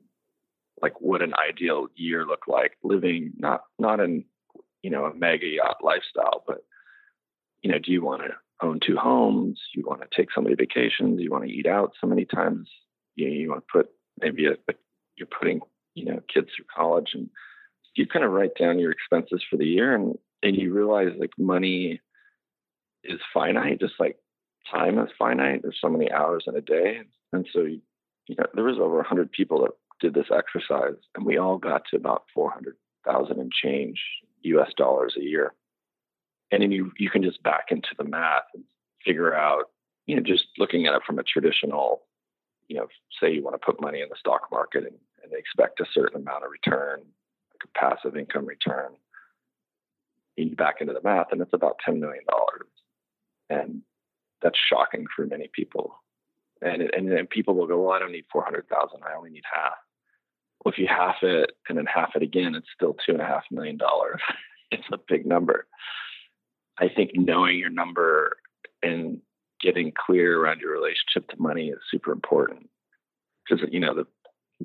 [0.82, 4.24] like what an ideal year looked like living not not in
[4.82, 6.60] you know a mega yacht lifestyle but
[7.62, 8.30] you know do you want to
[8.62, 9.60] own two homes?
[9.74, 11.20] You want to take so many vacations?
[11.20, 12.70] You want to eat out so many times?
[13.16, 14.74] You, you want to put maybe a, a,
[15.18, 15.62] you're putting
[15.96, 17.30] you know kids through college and
[17.96, 21.32] you kind of write down your expenses for the year and and you realize like
[21.38, 22.00] money
[23.04, 24.18] is finite just like
[24.72, 27.02] time is finite there's so many hours in a day
[27.34, 27.82] and so you,
[28.28, 31.84] you know there was over 100 people that did this exercise and we all got
[31.90, 34.00] to about 400,000 and change
[34.44, 35.54] US dollars a year.
[36.52, 38.64] And then you you can just back into the math and
[39.06, 39.66] figure out
[40.06, 42.02] you know just looking at it from a traditional
[42.68, 42.88] you know
[43.22, 45.86] say you want to put money in the stock market and, and they expect a
[45.94, 48.92] certain amount of return like a passive income return.
[50.38, 52.68] You back into the math and it's about 10 million dollars.
[53.50, 53.82] And
[54.42, 55.96] that's shocking for many people.
[56.62, 59.74] And and then people will go well i don't need 400000 i only need half.
[60.64, 63.26] Well if you half it and then half it again it's still two and a
[63.26, 64.22] half million dollars.
[64.74, 65.68] It's a big number.
[66.80, 68.38] I think knowing your number
[68.82, 69.20] and
[69.62, 72.70] getting clear around your relationship to money is super important.
[73.48, 74.08] Because you know the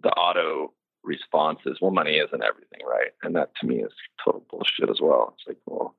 [0.03, 0.73] the auto
[1.05, 3.93] response is well money isn't everything right and that to me is
[4.25, 5.95] total bullshit as well it's like well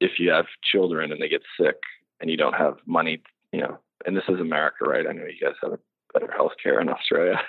[0.00, 1.76] if you have children and they get sick
[2.20, 5.38] and you don't have money you know and this is america right i know you
[5.40, 5.78] guys have a
[6.12, 7.40] better healthcare in Australia.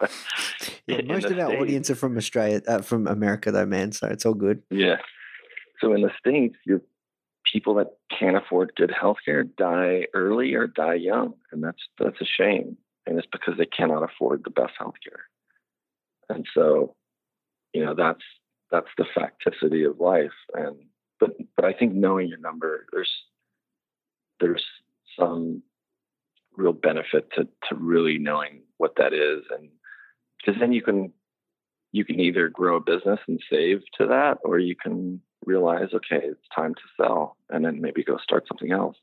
[0.00, 0.10] But
[0.88, 3.92] Yeah, in most of our States- audience are from Australia, uh, from America, though, man.
[3.92, 4.60] So it's all good.
[4.70, 4.96] Yeah.
[5.80, 6.80] So in the states, your
[7.50, 12.24] people that can't afford good healthcare die early or die young, and that's that's a
[12.24, 12.76] shame.
[13.06, 15.24] And it's because they cannot afford the best healthcare.
[16.28, 16.94] And so,
[17.72, 18.22] you know, that's
[18.70, 20.32] that's the facticity of life.
[20.54, 20.76] And
[21.20, 23.10] but but I think knowing your number, there's
[24.40, 24.64] there's
[25.18, 25.62] some
[26.56, 29.68] real benefit to to really knowing what that is, and
[30.38, 31.12] because then you can
[31.92, 36.24] you can either grow a business and save to that, or you can realize, okay,
[36.24, 38.96] it's time to sell, and then maybe go start something else.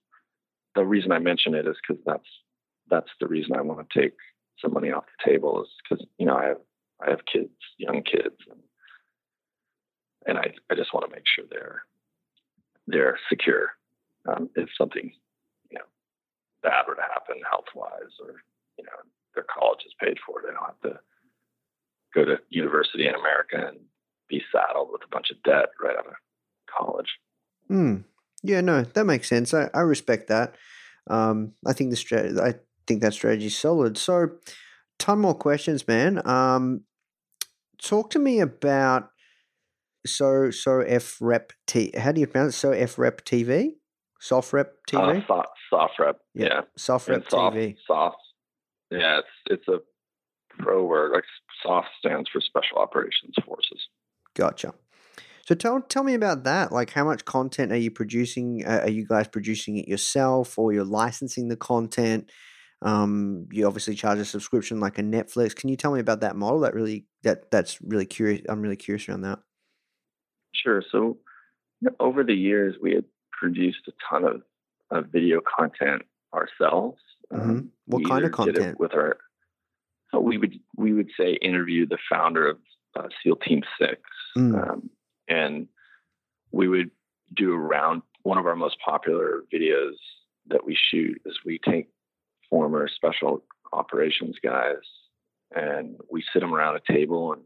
[0.76, 2.28] The reason I mention it is because that's
[2.90, 4.14] that's the reason I want to take
[4.62, 6.62] some money off the table is because you know I have
[7.06, 8.60] I have kids, young kids, and
[10.26, 11.84] and I I just want to make sure they're
[12.88, 13.72] they're secure
[14.28, 15.12] um, if something
[15.72, 15.86] you know
[16.64, 18.42] bad were to happen health wise or
[18.78, 19.00] you know
[19.36, 21.00] their college is paid for, they don't have to
[22.14, 23.80] go to university in America and
[24.28, 26.14] be saddled with a bunch of debt right out of
[26.78, 27.10] college.
[27.68, 27.98] Hmm.
[28.42, 29.54] Yeah, no, that makes sense.
[29.54, 30.56] I, I respect that.
[31.10, 32.56] Um, I think the strategy, I
[32.90, 33.98] think that strategy is solid.
[33.98, 34.32] So,
[34.98, 36.28] ton more questions, man.
[36.28, 36.82] Um,
[37.82, 39.10] talk to me about
[40.06, 41.92] so so f rep t.
[41.98, 42.60] How do you pronounce it?
[42.60, 43.76] So f rep TV,
[44.20, 47.76] soft rep TV, Uh, soft, soft rep, yeah, soft rep soft, TV.
[47.86, 48.18] soft.
[48.92, 49.80] Yeah, it's it's a
[50.58, 51.12] pro word.
[51.14, 51.24] Like
[51.64, 53.88] soft stands for Special Operations Forces.
[54.36, 54.74] Gotcha.
[55.46, 56.72] So tell tell me about that.
[56.72, 58.64] Like, how much content are you producing?
[58.66, 62.32] Uh, are you guys producing it yourself, or you're licensing the content?
[62.82, 65.56] Um, you obviously charge a subscription like a Netflix.
[65.56, 66.62] Can you tell me about that model?
[66.62, 68.42] That really that that's really curious.
[68.48, 69.40] I'm really curious around that.
[70.54, 70.82] Sure.
[70.92, 71.18] So
[72.00, 74.42] over the years, we had produced a ton of,
[74.92, 77.00] of video content ourselves.
[77.34, 77.70] Mhm.
[77.86, 78.80] What we kind of either did it content?
[78.80, 79.18] With our,
[80.12, 82.58] so we would we would say interview the founder of
[82.96, 84.02] uh, SEAL Team Six,
[84.38, 84.70] Mm.
[84.70, 84.90] um,
[85.28, 85.68] and
[86.52, 86.92] we would
[87.36, 89.94] do around one of our most popular videos
[90.48, 91.88] that we shoot is we take
[92.50, 94.78] former special operations guys
[95.56, 97.42] and we sit them around a table and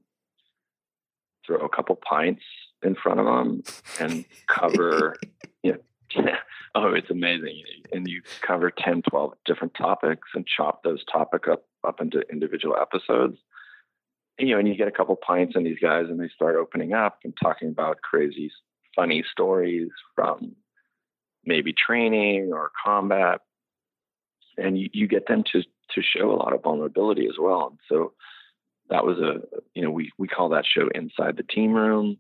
[1.45, 2.43] throw a couple pints
[2.83, 3.63] in front of them
[3.99, 5.15] and cover
[5.61, 6.31] you know,
[6.75, 7.63] oh it's amazing.
[7.91, 12.75] And you cover 10 12 different topics and chop those topic up up into individual
[12.79, 13.37] episodes.
[14.39, 16.55] And, you know and you get a couple pints in these guys and they start
[16.55, 18.51] opening up and talking about crazy
[18.95, 20.55] funny stories from
[21.45, 23.41] maybe training or combat
[24.57, 25.61] and you, you get them to
[25.91, 28.13] to show a lot of vulnerability as well and so
[28.89, 29.41] that was a
[29.73, 32.17] you know we we call that show inside the team room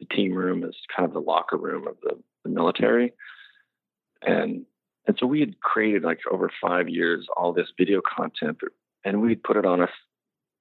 [0.00, 3.12] the team room is kind of the locker room of the, the military
[4.22, 4.64] and
[5.06, 8.58] and so we had created like over five years all this video content
[9.04, 9.88] and we'd put it on a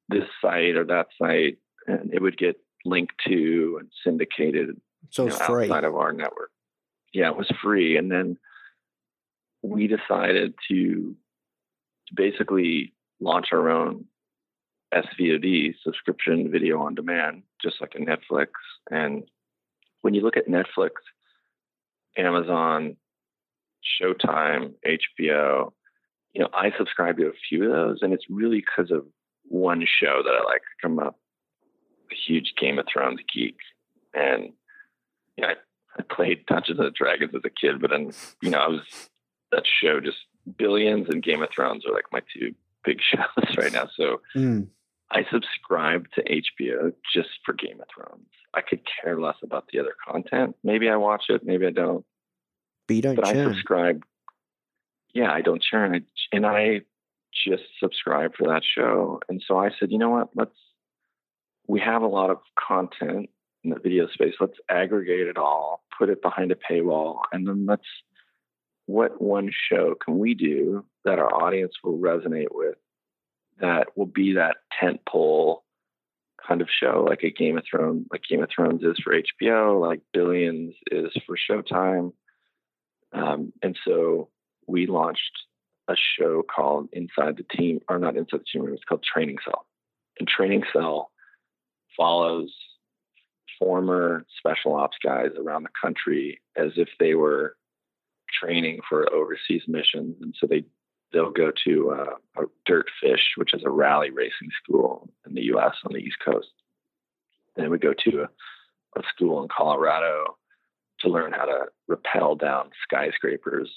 [0.10, 5.30] this site or that site and it would get linked to and syndicated So you
[5.30, 5.66] know, free.
[5.66, 6.52] outside of our network.
[7.14, 8.38] Yeah, it was free, and then
[9.64, 11.16] we decided to,
[12.08, 14.06] to basically launch our own
[14.94, 18.48] SVOD subscription video on demand, just like a Netflix.
[18.92, 19.24] And
[20.02, 20.92] when you look at Netflix,
[22.18, 22.98] Amazon,
[24.02, 25.72] Showtime, HBO,
[26.34, 29.06] you know, I subscribe to a few of those, and it's really because of
[29.44, 30.62] one show that I like.
[30.84, 33.58] I'm a, a huge Game of Thrones geek,
[34.14, 34.50] and
[35.38, 35.54] you know, I,
[36.00, 39.10] I played Dungeons and Dragons as a kid, but then you know, I was
[39.56, 40.18] that show just
[40.58, 43.90] Billions and Game of Thrones are like my two big shows right now.
[43.96, 44.68] So Mm.
[45.12, 48.26] I subscribe to HBO just for Game of Thrones.
[48.54, 50.56] I could care less about the other content.
[50.64, 52.04] Maybe I watch it, maybe I don't.
[52.88, 54.04] But you don't But I subscribe.
[55.14, 55.94] Yeah, I don't churn.
[55.96, 56.02] I,
[56.36, 56.82] and I
[57.46, 59.20] just subscribe for that show.
[59.30, 60.30] And so I said, you know what?
[60.36, 60.56] Let's.
[61.68, 63.30] We have a lot of content
[63.64, 64.34] in the video space.
[64.40, 67.88] Let's aggregate it all, put it behind a paywall, and then let's.
[68.86, 72.76] What one show can we do that our audience will resonate with?
[73.60, 75.64] That will be that tent pole
[76.46, 79.80] kind of show, like a Game of Thrones, like Game of Thrones is for HBO,
[79.80, 82.14] like Billions is for Showtime.
[83.14, 84.30] Um, and so
[84.68, 85.22] we launched
[85.88, 89.38] a show called Inside the Team, or not Inside the Team Room, it's called Training
[89.44, 89.66] Cell.
[90.20, 91.12] And Training Cell
[91.96, 92.54] follows
[93.60, 97.56] former special ops guys around the country as if they were
[98.32, 100.16] training for overseas missions.
[100.22, 100.64] And so they
[101.12, 105.44] they'll go to uh, a Dirt Fish, which is a rally racing school in the
[105.44, 105.76] U.S.
[105.86, 106.50] on the East Coast.
[107.56, 110.38] Then we go to a, a school in Colorado
[111.02, 113.70] to learn how to rappel down skyscrapers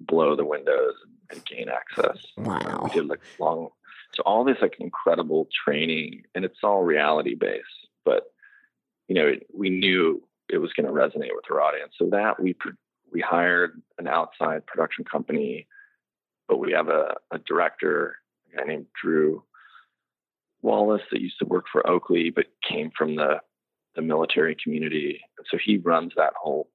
[0.00, 0.94] blow the windows
[1.30, 2.18] and gain access.
[2.36, 2.82] Wow.
[2.84, 3.68] We did like long,
[4.14, 7.64] so all this like incredible training, and it's all reality based.
[8.04, 8.24] But
[9.08, 11.94] you know, we knew it was going to resonate with our audience.
[11.98, 12.54] So that we
[13.14, 15.68] we hired an outside production company,
[16.48, 18.16] but we have a, a director,
[18.52, 19.44] a guy named Drew
[20.60, 23.40] Wallace that used to work for Oakley, but came from the
[23.94, 25.20] the military community.
[25.48, 26.68] So he runs that whole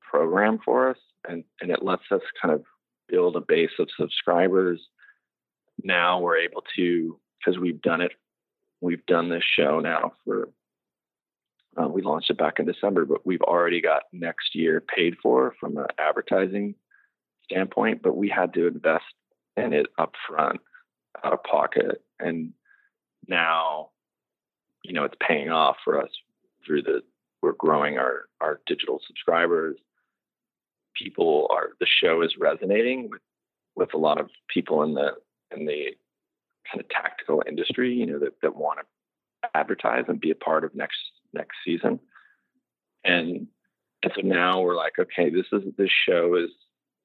[0.00, 0.98] program for us,
[1.28, 2.62] and and it lets us kind of
[3.08, 4.80] build a base of subscribers.
[5.82, 8.12] Now we're able to because we've done it.
[8.80, 10.50] We've done this show now for.
[11.76, 15.54] Uh, we launched it back in December, but we've already got next year paid for
[15.60, 16.74] from an advertising
[17.44, 18.02] standpoint.
[18.02, 19.04] But we had to invest
[19.56, 20.60] in it up front,
[21.24, 22.52] out of pocket, and
[23.28, 23.90] now,
[24.82, 26.10] you know, it's paying off for us
[26.66, 27.02] through the
[27.42, 29.76] we're growing our our digital subscribers.
[31.00, 33.22] People are the show is resonating with
[33.76, 35.12] with a lot of people in the
[35.56, 35.96] in the
[36.70, 40.64] kind of tactical industry, you know, that, that want to advertise and be a part
[40.64, 40.98] of next
[41.32, 42.00] next season.
[43.04, 43.46] And
[44.02, 46.50] and so now we're like, okay, this is this show is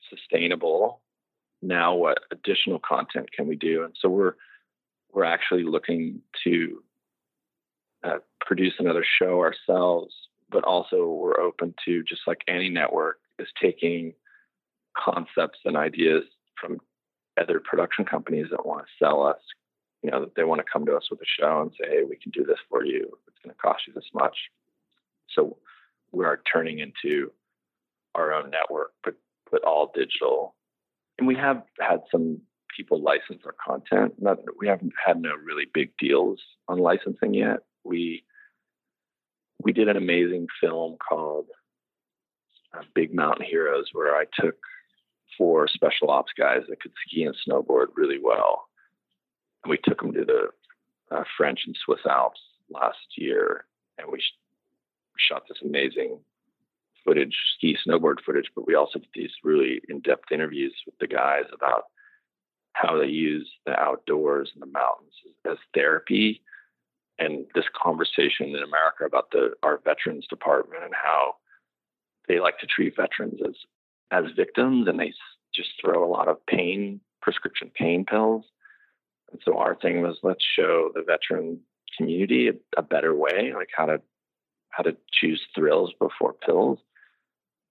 [0.10, 1.02] sustainable.
[1.62, 3.84] Now what additional content can we do?
[3.84, 4.36] And so we're
[5.14, 6.84] we're actually looking to
[8.04, 10.14] uh, produce another show ourselves,
[10.50, 14.14] but also we're open to just like any network is taking
[14.96, 16.24] concepts and ideas
[16.60, 16.80] from
[17.40, 19.40] other production companies that want to sell us.
[20.06, 22.04] You know, that they want to come to us with a show and say, "Hey,
[22.08, 23.18] we can do this for you.
[23.28, 24.38] It's going to cost you this much."
[25.30, 25.58] So
[26.12, 27.32] we are turning into
[28.14, 29.16] our own network, but
[29.52, 30.56] but all digital.
[31.18, 32.42] And we have had some
[32.76, 34.14] people license our content.
[34.22, 37.60] Not, we haven't had no really big deals on licensing yet.
[37.84, 38.24] We
[39.64, 41.48] we did an amazing film called
[42.78, 44.56] uh, Big Mountain Heroes, where I took
[45.38, 48.68] four special ops guys that could ski and snowboard really well,
[49.66, 52.40] and we took them to the uh, French and Swiss Alps
[52.70, 53.66] last year,
[53.98, 54.38] and we sh-
[55.18, 56.20] shot this amazing
[57.04, 58.50] footage, ski snowboard footage.
[58.56, 61.86] But we also did these really in-depth interviews with the guys about
[62.74, 65.14] how they use the outdoors and the mountains
[65.50, 66.42] as therapy
[67.18, 71.36] and this conversation in America about the our veterans department and how
[72.28, 73.56] they like to treat veterans as
[74.12, 75.14] as victims and they
[75.54, 78.44] just throw a lot of pain prescription pain pills
[79.32, 81.60] and so our thing was let's show the veteran
[81.98, 84.02] community a, a better way like how to
[84.70, 86.80] how to choose thrills before pills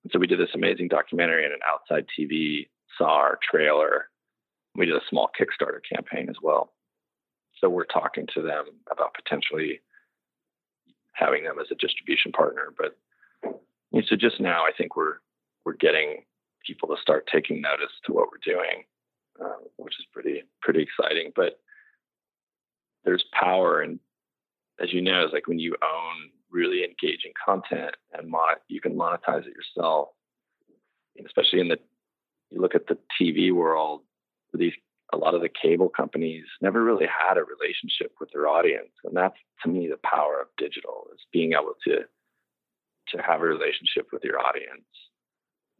[0.02, 4.08] and so we did this amazing documentary and an outside tv saw our trailer
[4.74, 6.72] we did a small Kickstarter campaign as well.
[7.60, 9.80] So we're talking to them about potentially
[11.12, 12.74] having them as a distribution partner.
[12.76, 12.96] But
[14.08, 15.18] so just now, I think we're
[15.64, 16.24] we're getting
[16.66, 18.84] people to start taking notice to what we're doing,
[19.42, 21.32] uh, which is pretty pretty exciting.
[21.34, 21.60] But
[23.04, 23.98] there's power, and
[24.80, 28.94] as you know, it's like when you own really engaging content and mon- you can
[28.94, 30.08] monetize it yourself.
[31.24, 31.78] Especially in the
[32.50, 34.02] you look at the TV world,
[34.52, 34.72] these
[35.12, 39.16] a lot of the cable companies never really had a relationship with their audience and
[39.16, 41.98] that's to me the power of digital is being able to
[43.08, 44.88] to have a relationship with your audience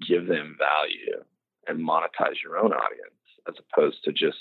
[0.07, 1.23] give them value
[1.67, 4.39] and monetize your own audience as opposed to just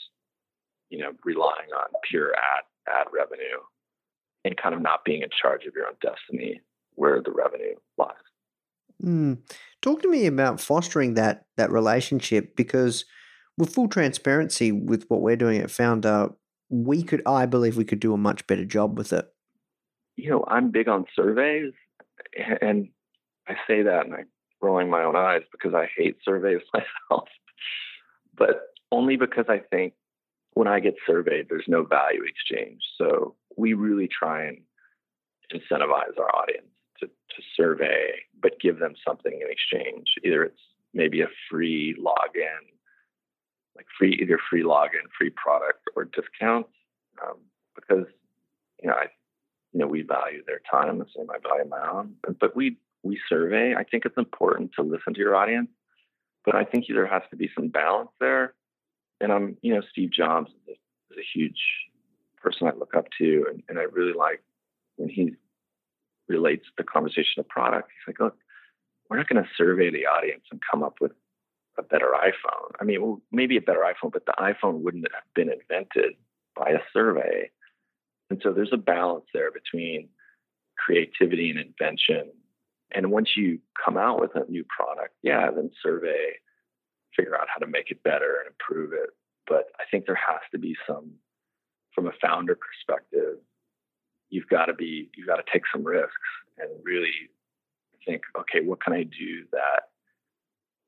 [0.90, 3.60] you know relying on pure ad ad revenue
[4.46, 6.62] and kind of not being in charge of your own destiny
[6.96, 8.16] where the revenue lies
[9.04, 9.38] mm.
[9.82, 13.06] talk to me about fostering that that relationship because
[13.58, 16.30] with full transparency with what we're doing at Founder,
[16.70, 19.26] we could, I believe, we could do a much better job with it.
[20.16, 21.74] You know, I'm big on surveys,
[22.62, 22.90] and
[23.48, 24.28] I say that and I'm
[24.62, 27.28] rolling my own eyes because I hate surveys myself,
[28.36, 28.62] but
[28.94, 29.94] only because I think
[30.54, 32.82] when I get surveyed, there's no value exchange.
[32.98, 34.58] So we really try and
[35.54, 36.68] incentivize our audience
[37.00, 40.08] to, to survey, but give them something in exchange.
[40.24, 40.62] Either it's
[40.94, 42.74] maybe a free login
[43.76, 46.70] like free either free login, free product, or discounts
[47.22, 47.38] um,
[47.76, 48.06] because
[48.82, 49.06] you know I
[49.72, 52.16] you know we value their time the same I value my own.
[52.24, 53.74] But, but we we survey.
[53.76, 55.70] I think it's important to listen to your audience,
[56.46, 58.54] but I think there has to be some balance there.
[59.24, 60.78] And I'm you know Steve Jobs is
[61.18, 61.62] a, huge
[62.42, 64.44] person I look up to, and, and I really like
[64.98, 65.36] when he
[66.28, 67.90] relates the conversation to product.
[67.90, 68.36] He's like, look,
[69.10, 71.14] we're not going to survey the audience and come up with
[71.78, 72.72] a better iPhone.
[72.82, 76.16] I mean, well, maybe a better iPhone, but the iPhone wouldn't have been invented
[76.56, 77.50] by a survey.
[78.30, 80.10] And so there's a balance there between
[80.78, 82.32] creativity and invention.
[82.92, 86.34] And once you come out with a new product, yeah, then survey
[87.16, 89.10] figure out how to make it better and improve it.
[89.48, 91.12] But I think there has to be some,
[91.94, 93.38] from a founder perspective,
[94.30, 96.12] you've got to be, you've got to take some risks
[96.58, 97.12] and really
[98.06, 99.90] think, okay, what can I do that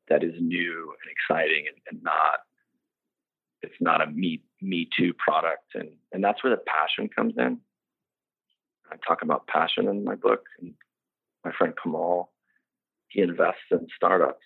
[0.09, 2.39] that is new and exciting and, and not
[3.61, 7.59] it's not a me me too product and and that's where the passion comes in.
[8.91, 10.73] I talk about passion in my book and
[11.43, 12.31] my friend Kamal,
[13.07, 14.43] he invests in startups.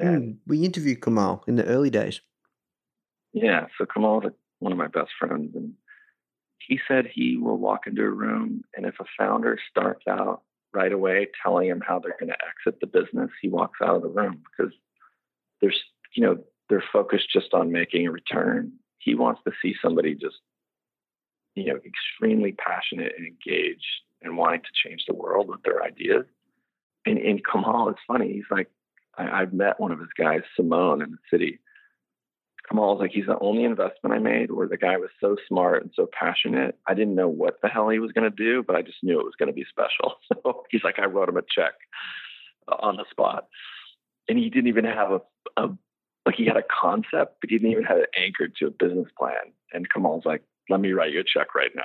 [0.00, 2.20] And Mm, we interviewed Kamal in the early days.
[3.32, 5.74] yeah, so Kamal's like one of my best friends and
[6.66, 10.42] he said he will walk into a room and if a founder starts out
[10.74, 14.02] right away telling him how they're going to exit the business, he walks out of
[14.02, 14.72] the room because
[15.60, 15.80] there's,
[16.14, 16.38] you know,
[16.68, 18.72] they're focused just on making a return.
[18.98, 20.36] He wants to see somebody just,
[21.54, 23.84] you know, extremely passionate and engaged
[24.22, 26.24] and wanting to change the world with their ideas.
[27.06, 28.32] And, and Kamal is funny.
[28.32, 28.70] He's like,
[29.18, 31.58] I, I've met one of his guys, Simone, in the city.
[32.68, 35.90] Kamal's like, he's the only investment I made where the guy was so smart and
[35.96, 36.78] so passionate.
[36.86, 39.18] I didn't know what the hell he was going to do, but I just knew
[39.18, 40.16] it was going to be special.
[40.44, 41.72] So he's like, I wrote him a check
[42.68, 43.48] on the spot.
[44.28, 45.20] And he didn't even have a,
[45.56, 45.68] a
[46.26, 49.08] like he had a concept, but he didn't even have it anchored to a business
[49.18, 49.52] plan.
[49.72, 51.82] And Kamal's like, let me write you a check right now.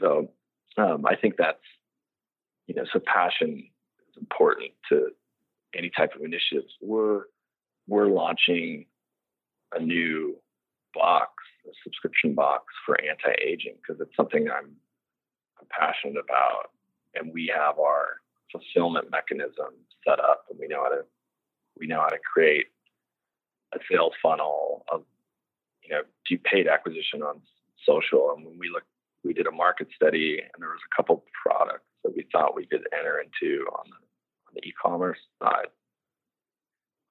[0.00, 0.30] So
[0.78, 1.58] um, I think that's,
[2.66, 3.68] you know, so passion
[4.08, 5.08] is important to
[5.76, 6.72] any type of initiatives.
[6.80, 7.22] We're,
[7.86, 8.86] we're launching
[9.74, 10.36] a new
[10.94, 11.30] box,
[11.66, 14.70] a subscription box for anti-aging because it's something I'm,
[15.58, 16.70] I'm passionate about,
[17.14, 18.20] and we have our
[18.50, 19.74] fulfillment mechanism
[20.06, 21.02] set up, and we know how to
[21.78, 22.66] we know how to create
[23.74, 25.02] a sales funnel of
[25.82, 27.40] you know do paid acquisition on
[27.86, 28.84] social, and when we look,
[29.24, 32.66] we did a market study, and there was a couple products that we thought we
[32.66, 33.96] could enter into on the
[34.54, 35.68] the e-commerce side.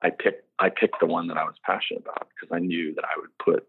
[0.02, 3.06] I picked I picked the one that I was passionate about because I knew that
[3.06, 3.66] I would put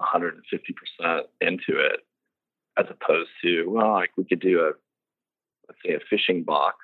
[0.00, 2.00] 150% into it
[2.78, 4.72] as opposed to well like we could do a
[5.68, 6.76] let's say a fishing box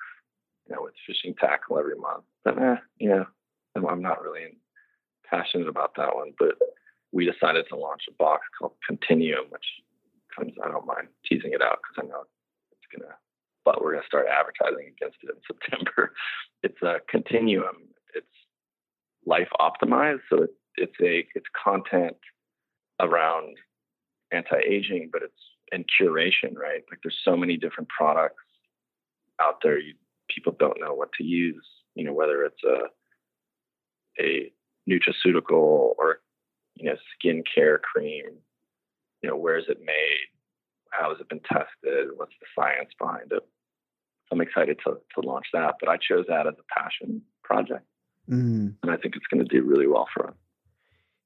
[0.67, 3.25] you know with fishing tackle every month but eh, you know
[3.75, 4.57] I'm- not really
[5.29, 6.55] passionate about that one but
[7.11, 9.65] we decided to launch a box called Continuum which
[10.35, 12.23] comes I don't mind teasing it out because I know
[12.71, 13.13] it's gonna
[13.65, 16.13] but we're gonna start advertising against it in September.
[16.61, 17.89] It's a continuum.
[18.15, 18.27] It's
[19.25, 22.17] life optimized so it, it's a it's content
[22.99, 23.55] around
[24.31, 25.33] anti-aging but it's
[25.71, 26.83] and curation right?
[26.89, 28.43] Like there's so many different products
[29.41, 29.79] out there.
[29.79, 29.93] You,
[30.29, 32.87] people don't know what to use you know whether it's a
[34.21, 34.51] a
[34.89, 36.19] nutraceutical or
[36.75, 38.25] you know skincare cream.
[39.21, 40.27] You know where is it made?
[40.91, 42.09] How has it been tested?
[42.15, 43.43] What's the science behind it
[44.33, 47.85] i'm excited to, to launch that but i chose that as a passion project
[48.29, 48.75] Mm.
[48.81, 50.35] and i think it's going to do really well for us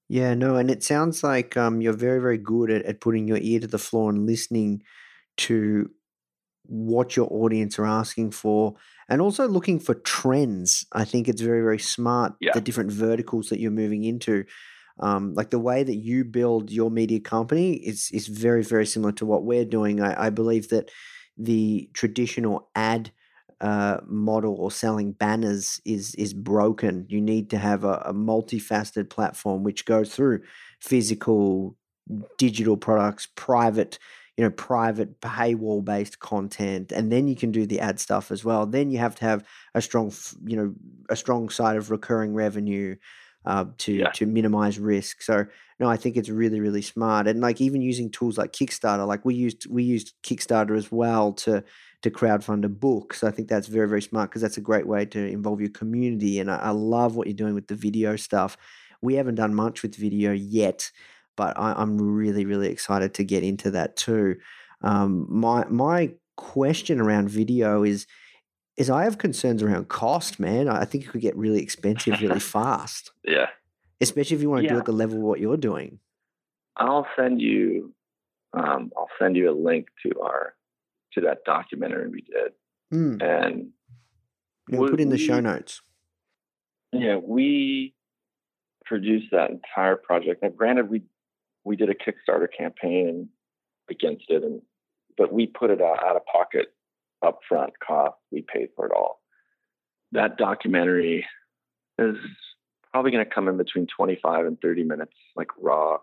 [0.10, 3.38] Yeah, no, and it sounds like um, you're very, very good at, at putting your
[3.50, 4.82] ear to the floor and listening
[5.46, 5.92] to
[6.64, 8.76] what your audience are asking for
[9.10, 10.86] and also looking for trends.
[11.02, 12.54] I think it's very, very smart, Yeah.
[12.54, 14.46] the different verticals that you're moving into.
[15.00, 19.12] Um, like the way that you build your media company is, is very, very similar
[19.20, 20.02] to what we're doing.
[20.02, 20.90] I, I believe that
[21.38, 23.12] the traditional ad
[23.60, 27.06] uh, model or selling banners is is broken.
[27.10, 30.42] You need to have a, a multifaceted platform which goes through
[30.80, 31.76] physical,
[32.38, 33.98] digital products, private,
[34.38, 38.46] you know, private paywall based content, and then you can do the ad stuff as
[38.46, 38.66] well.
[38.66, 40.12] Then you have to have a strong,
[40.46, 40.74] you know,
[41.10, 42.96] a strong side of recurring revenue
[43.48, 44.12] uh, to Yeah.
[44.12, 45.22] to minimize risk.
[45.24, 45.46] So
[45.80, 49.26] no, I think it's really really smart, and like even using tools like Kickstarter, like
[49.26, 51.64] we used we used Kickstarter as well to
[52.04, 53.14] to crowdfund a book.
[53.16, 55.72] So I think that's very, very smart because that's a great way to involve your
[55.72, 56.40] community.
[56.40, 58.56] And I, I love what you're doing with the video stuff.
[59.02, 60.92] We haven't done much with video yet,
[61.36, 64.36] but I, I'm really, really excited to get into that too.
[64.82, 68.06] Um, my my question around video is
[68.78, 70.68] is I have concerns around cost, man.
[70.70, 73.48] I think it could get really expensive really fast, yeah
[74.00, 74.78] especially if you want to do Yeah.
[74.78, 75.98] it at the level of what you're doing.
[76.78, 77.94] I'll send you
[78.54, 80.54] um, I'll send you a link to our
[81.14, 82.52] to that documentary we did.
[82.94, 83.22] Mm.
[83.24, 83.70] And
[84.70, 85.82] We'll we- put in the show notes.
[86.94, 87.96] yeah, we
[88.86, 90.44] produced that entire project.
[90.44, 91.02] Now granted we
[91.64, 93.30] we did a Kickstarter campaign
[93.90, 94.62] against it and
[95.18, 96.68] but we put it out, out of pocket
[97.24, 98.16] upfront cost.
[98.32, 99.22] We paid for it all.
[100.12, 101.26] That documentary
[102.00, 102.16] is
[102.92, 105.98] probably going to come in between 25 and 30 minutes, like raw,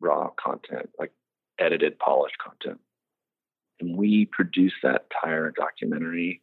[0.00, 1.12] raw content, like
[1.58, 2.80] edited, polished content.
[3.80, 6.42] And we produced that entire documentary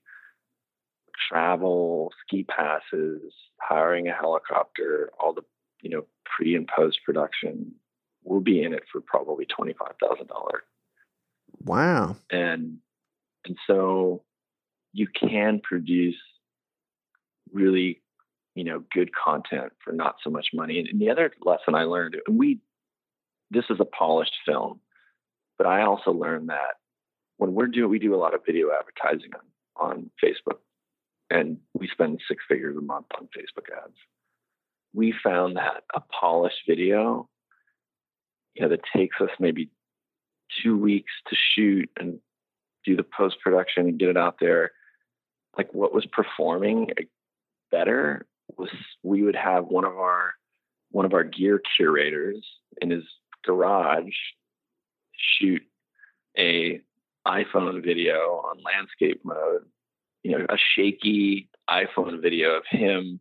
[1.29, 3.21] travel, ski passes,
[3.59, 5.43] hiring a helicopter, all the
[5.82, 7.73] you know pre and post production.
[8.23, 10.63] We'll be in it for probably twenty five thousand dollars.
[11.63, 12.15] Wow.
[12.32, 12.77] And
[13.46, 14.24] and so
[14.94, 16.18] you can produce
[17.52, 18.02] really
[18.56, 20.80] you know good content for not so much money.
[20.80, 22.60] And, and the other lesson I learned, and we
[23.50, 24.80] this is a polished film,
[25.58, 26.76] but I also learned that
[27.38, 29.32] when we're doing we do a lot of video advertising
[29.78, 30.60] on, on Facebook
[31.32, 33.96] and we spend six figures a month on Facebook ads.
[34.94, 37.30] We found that a polished video,
[38.54, 39.70] you know, that takes us maybe
[40.62, 42.20] two weeks to shoot and
[42.86, 44.71] do the post production and get it out there.
[45.57, 46.91] Like what was performing
[47.71, 48.25] better
[48.57, 48.69] was
[49.03, 50.34] we would have one of our
[50.91, 52.45] one of our gear curators
[52.82, 53.03] in his
[53.45, 54.13] garage
[55.15, 55.61] shoot
[56.38, 56.82] a
[57.25, 59.63] iPhone video on landscape mode
[60.23, 63.19] you know, a shaky iPhone video of him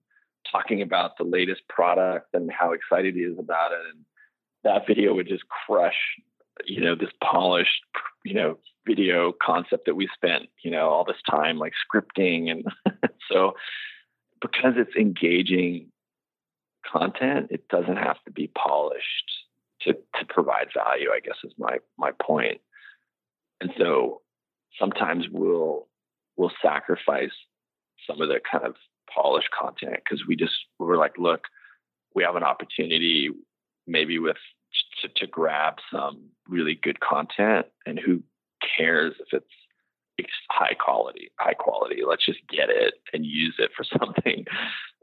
[0.51, 3.79] talking about the latest product and how excited he is about it.
[3.95, 4.05] And
[4.65, 5.97] that video would just crush,
[6.67, 7.83] you know, this polished,
[8.25, 12.51] you know, video concept that we spent, you know, all this time like scripting.
[12.51, 12.65] And
[13.31, 13.53] so
[14.41, 15.91] because it's engaging
[16.91, 19.05] content, it doesn't have to be polished
[19.83, 22.61] to, to provide value, I guess is my, my point.
[23.61, 24.23] And so
[24.79, 25.87] sometimes we'll
[26.37, 27.33] we'll sacrifice
[28.07, 28.75] some of the kind of
[29.15, 31.43] polished content because we just we're like, look,
[32.15, 33.31] we have an opportunity
[33.87, 34.37] maybe with
[35.03, 38.23] to, to grab some really good content, and who
[38.77, 39.43] cares if
[40.19, 42.03] it's high quality, high quality.
[42.07, 44.45] Let's just get it and use it for something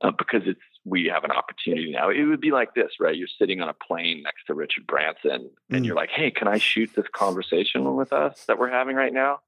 [0.01, 2.09] uh, because it's we have an opportunity now.
[2.09, 3.15] It would be like this, right?
[3.15, 5.85] You're sitting on a plane next to Richard Branson, and mm.
[5.85, 9.39] you're like, "Hey, can I shoot this conversation with us that we're having right now?"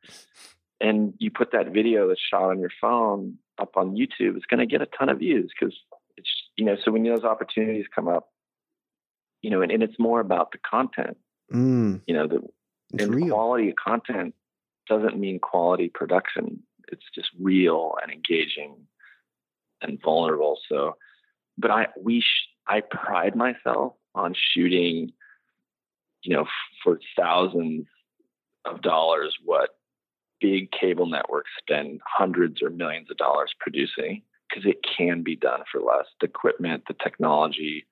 [0.81, 4.59] and you put that video that's shot on your phone up on YouTube, it's going
[4.59, 5.75] to get a ton of views because
[6.17, 8.29] it's, you know, so when those opportunities come up,
[9.41, 11.17] you know, and, and it's more about the content,
[11.53, 12.01] mm.
[12.07, 12.41] you know, the
[12.97, 13.33] and real.
[13.33, 14.33] quality of content
[14.87, 16.63] doesn't mean quality production.
[16.91, 18.75] It's just real and engaging
[19.81, 20.59] and vulnerable.
[20.67, 20.97] So,
[21.57, 25.11] but I, we, sh- I pride myself on shooting,
[26.23, 26.45] you know,
[26.83, 27.85] for thousands
[28.65, 29.69] of dollars what
[30.41, 35.61] big cable networks spend hundreds or millions of dollars producing because it can be done
[35.71, 36.05] for less.
[36.19, 37.85] The equipment, the technology,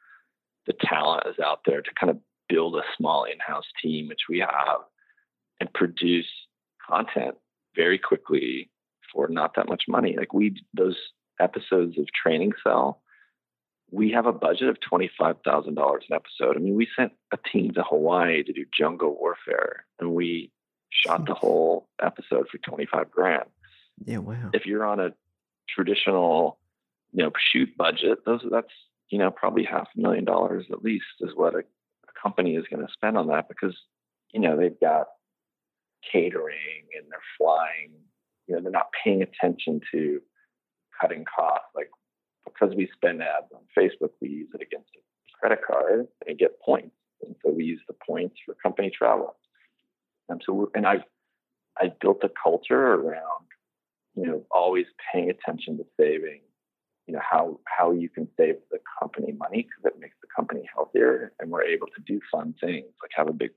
[0.68, 2.18] the talent is out there to kind of
[2.50, 4.80] build a small in-house team, which we have,
[5.60, 6.28] and produce
[6.88, 7.36] content
[7.76, 8.70] very quickly
[9.12, 10.16] for not that much money.
[10.18, 10.98] Like we those
[11.40, 13.02] episodes of Training Cell,
[13.92, 16.56] we have a budget of twenty five thousand dollars an episode.
[16.56, 20.52] I mean, we sent a team to Hawaii to do jungle warfare, and we
[20.90, 21.40] shot the hmm.
[21.40, 23.44] whole episode for 25 grand.
[24.06, 24.50] Yeah, wow.
[24.54, 25.14] If you're on a
[25.70, 26.60] traditional,
[27.12, 28.72] you know, shoot budget, those that's,
[29.10, 32.66] you know, probably half a million dollars at least is what a, a company is
[32.72, 33.76] going to spend on that because,
[34.34, 35.08] you know, they've got
[36.12, 37.92] catering and they're flying,
[38.48, 40.20] you know, they're not paying attention to
[41.00, 41.68] cutting costs.
[41.76, 41.90] Like
[42.46, 46.60] because we spend ads on Facebook, we use it against a credit card and get
[46.62, 46.96] points.
[47.22, 49.36] And so we use the points for company travel.
[50.30, 51.04] And so, and I've
[51.80, 53.46] I built a culture around,
[54.16, 56.42] you know, always paying attention to saving.
[57.08, 60.68] You know how how you can save the company money because it makes the company
[60.74, 63.52] healthier, and we're able to do fun things like have a big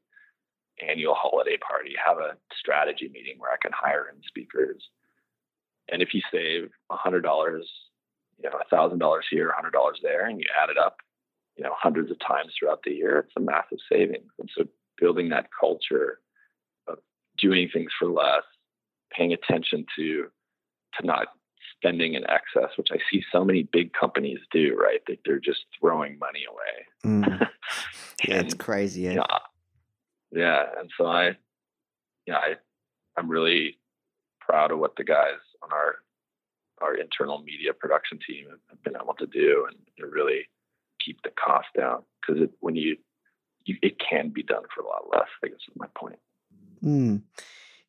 [0.81, 4.83] annual holiday party, have a strategy meeting where I can hire in speakers.
[5.91, 7.69] And if you save a hundred dollars,
[8.43, 10.97] you know, a thousand dollars here, a hundred dollars there, and you add it up,
[11.57, 14.31] you know, hundreds of times throughout the year, it's a massive savings.
[14.39, 14.65] And so
[14.99, 16.21] building that culture
[16.89, 16.99] of
[17.39, 18.45] doing things for less,
[19.13, 20.27] paying attention to
[20.99, 21.29] to not
[21.81, 25.01] spending in excess, which I see so many big companies do, right?
[25.07, 27.17] That they're just throwing money away.
[27.27, 27.49] Mm.
[28.29, 29.03] yeah, it's crazy.
[29.03, 29.11] Yeah.
[29.11, 29.27] You know,
[30.33, 30.65] yeah.
[30.79, 31.37] And so I,
[32.27, 32.55] yeah, I,
[33.17, 33.79] I'm really
[34.41, 35.97] proud of what the guys on our,
[36.81, 40.49] our internal media production team have been able to do and to really
[41.05, 42.03] keep the cost down.
[42.27, 42.97] Cause it, when you,
[43.65, 46.19] you, it can be done for a lot less, I guess is my point.
[46.85, 47.23] Mm.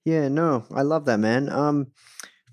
[0.03, 1.49] Yeah, no, I love that, man.
[1.49, 1.87] Um,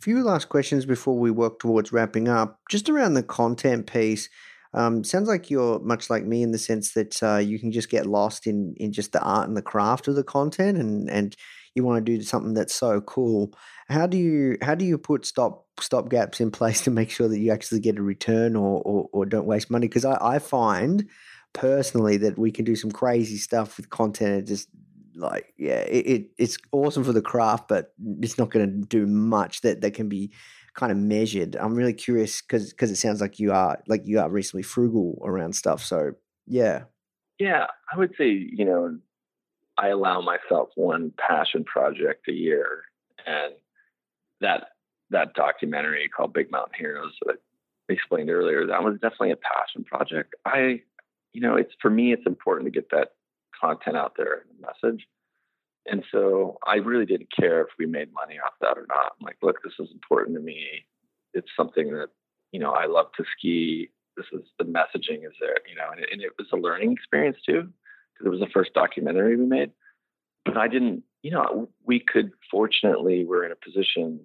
[0.01, 2.61] few last questions before we work towards wrapping up.
[2.71, 4.29] Just around the content piece.
[4.75, 7.89] Um, sounds like you're much like me in the sense that uh, you can just
[7.89, 11.35] get lost in in just the art and the craft of the content, and and
[11.75, 13.53] you want to do something that's so cool.
[13.89, 17.29] How do you how do you put stop stop gaps in place to make sure
[17.29, 19.89] that you actually get a return or or, or don't waste money?
[19.89, 21.09] Because I, I find
[21.55, 24.69] personally that we can do some crazy stuff with content and just
[25.19, 29.07] like yeah it, it, it's awesome for the craft but it's not going to do
[29.07, 30.31] much that that can be
[30.79, 31.57] kind of measured?
[31.57, 35.21] I'm really curious because because it sounds like you are like you are reasonably frugal
[35.25, 35.85] around stuff.
[35.85, 36.13] So
[36.47, 36.85] yeah,
[37.39, 38.97] yeah, I would say you know
[39.77, 42.85] I allow myself one passion project a year,
[43.27, 43.55] and
[44.41, 44.69] that
[45.11, 47.37] that documentary called Big Mountain Heroes that
[47.91, 50.35] I explained earlier, that was definitely a passion project.
[50.45, 50.83] I,
[51.33, 53.13] you know, it's for me, it's important to get that
[53.61, 55.07] content out there, and message.
[55.87, 59.13] And so I really didn't care if we made money off that or not.
[59.19, 60.85] I'm like, look, this is important to me.
[61.33, 62.09] It's something that,
[62.53, 63.91] you know, I love to ski.
[64.17, 66.93] This is the messaging is there, you know, and it, and it was a learning
[66.93, 67.63] experience too,
[68.13, 69.71] because it was the first documentary we made.
[70.45, 74.21] But I didn't, you know, we could fortunately, we're in a position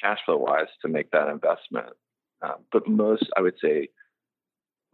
[0.00, 1.94] cash flow wise to make that investment.
[2.42, 3.88] Um, but most, I would say,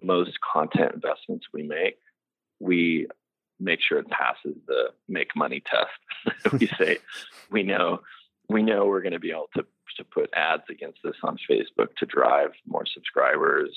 [0.02, 1.96] most content investments we make,
[2.60, 3.06] we
[3.60, 6.52] make sure it passes the make money test.
[6.60, 6.98] we say
[7.50, 8.00] we know
[8.48, 9.64] we know we're going to be able to
[9.96, 13.76] to put ads against this on Facebook to drive more subscribers.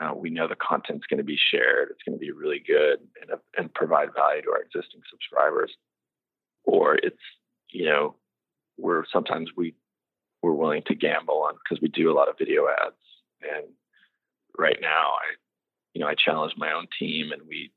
[0.00, 1.88] Uh, we know the content's going to be shared.
[1.90, 5.72] It's going to be really good and, and provide value to our existing subscribers.
[6.64, 7.16] Or it's
[7.70, 8.16] you know
[8.78, 9.74] we're sometimes we
[10.42, 12.96] we're willing to gamble on because we do a lot of video ads.
[13.42, 13.66] And
[14.56, 15.36] right now, I,
[15.94, 17.72] you know, I challenge my own team, and we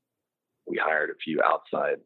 [0.68, 1.98] we hired a few outside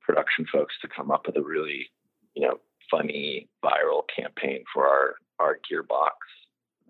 [0.00, 1.86] production folks to come up with a really,
[2.34, 2.58] you know,
[2.90, 6.12] funny viral campaign for our our gearbox,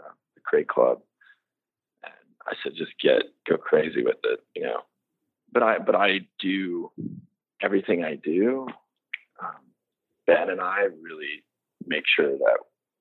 [0.00, 1.00] uh, the Crate Club.
[2.04, 2.12] And
[2.46, 4.80] I said, just get go crazy with it, you know.
[5.52, 6.90] But I but I do
[7.62, 8.66] everything I do.
[9.42, 9.72] Um,
[10.26, 11.44] ben and I really
[11.86, 12.58] make sure that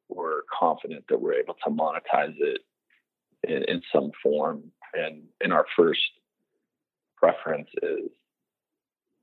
[0.09, 2.61] we're confident that we're able to monetize it
[3.43, 4.63] in, in some form.
[4.93, 6.01] And in our first
[7.25, 8.09] preference is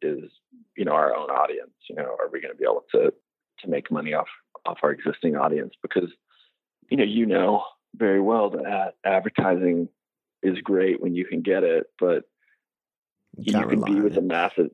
[0.03, 0.30] is
[0.76, 1.70] you know our own audience.
[1.88, 3.12] You know, are we going to be able to
[3.61, 4.28] to make money off
[4.66, 5.74] off our existing audience?
[5.82, 6.11] Because
[6.90, 7.64] you know you know
[7.96, 9.88] very well that advertising
[10.42, 12.24] is great when you can get it, but
[13.36, 14.70] you, you can be with a massive.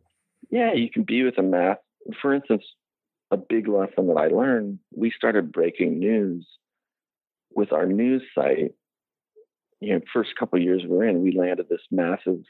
[0.51, 1.77] Yeah, you can be with a mass.
[2.23, 2.65] For instance,
[3.31, 6.47] a big lesson that I learned, we started breaking news
[7.53, 8.73] with our news site.
[9.81, 12.43] You know, first couple years we're in, we landed this massive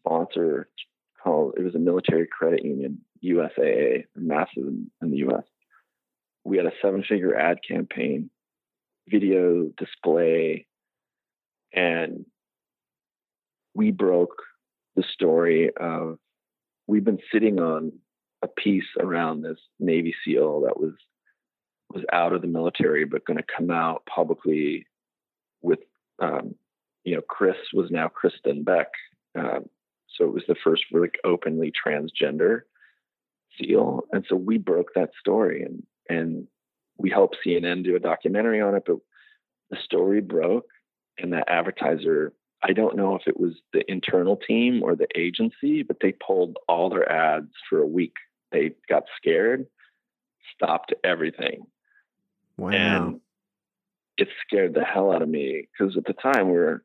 [0.00, 0.68] sponsor
[1.22, 5.44] called it was a military credit union, USAA, massive in, the US.
[6.44, 8.30] We had a seven figure ad campaign,
[9.08, 10.66] video display,
[11.72, 12.24] and
[13.74, 14.42] we broke
[14.96, 16.18] the story of
[16.86, 17.92] we've been sitting on
[18.42, 20.94] a piece around this Navy SEAL that was
[21.92, 24.86] was out of the military but going to come out publicly
[25.60, 25.80] with
[26.20, 26.54] um,
[27.04, 28.88] you know Chris was now Kristin Beck,
[29.38, 29.60] uh,
[30.20, 32.60] so it was the first really openly transgender
[33.58, 36.46] SEAL, and so we broke that story and and
[36.98, 38.96] we helped CNN do a documentary on it, but
[39.70, 40.66] the story broke
[41.18, 45.82] and that advertiser I don't know if it was the internal team or the agency,
[45.82, 48.12] but they pulled all their ads for a week
[48.52, 49.66] they got scared,
[50.54, 51.66] stopped everything.
[52.56, 52.70] Wow.
[52.70, 53.20] And
[54.16, 56.84] it scared the hell out of me because at the time we were,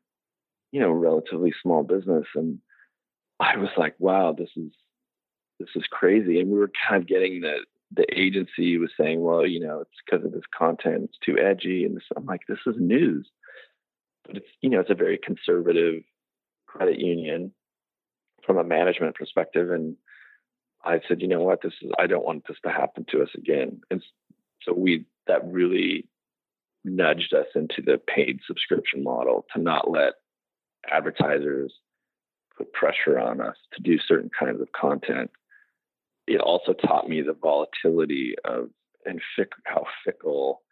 [0.72, 2.24] you know, relatively small business.
[2.34, 2.58] And
[3.40, 4.72] I was like, wow, this is,
[5.60, 6.40] this is crazy.
[6.40, 7.60] And we were kind of getting that
[7.92, 11.84] the agency was saying, well, you know, it's because of this content, it's too edgy.
[11.84, 13.28] And this, I'm like, this is news.
[14.26, 16.02] But it's, you know, it's a very conservative
[16.66, 17.52] credit union
[18.44, 19.70] from a management perspective.
[19.70, 19.96] And
[20.84, 23.30] I said, you know what, this is I don't want this to happen to us
[23.36, 23.80] again.
[23.90, 24.02] And
[24.62, 26.08] so we that really
[26.84, 30.14] nudged us into the paid subscription model to not let
[30.90, 31.72] advertisers
[32.56, 35.30] put pressure on us to do certain kinds of content.
[36.26, 38.70] It also taught me the volatility of
[39.04, 40.62] and fick, how fickle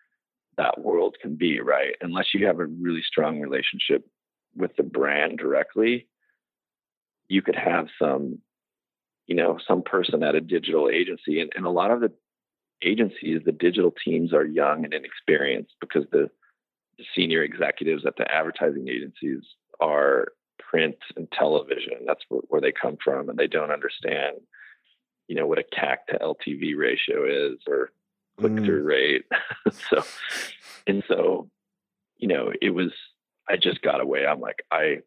[0.56, 1.94] that world can be, right?
[2.00, 4.04] Unless you have a really strong relationship
[4.56, 6.08] with the brand directly,
[7.28, 8.38] you could have some
[9.26, 12.12] you know some person at a digital agency and, and a lot of the
[12.82, 16.28] agencies the digital teams are young and inexperienced because the,
[16.98, 19.42] the senior executives at the advertising agencies
[19.80, 20.28] are
[20.70, 24.36] print and television that's where, where they come from and they don't understand
[25.28, 27.90] you know what a CAC to LTV ratio is or
[28.38, 28.86] click through mm.
[28.86, 29.24] rate
[29.90, 30.02] so
[30.86, 31.48] and so
[32.16, 32.92] you know it was
[33.48, 34.98] I just got away I'm like I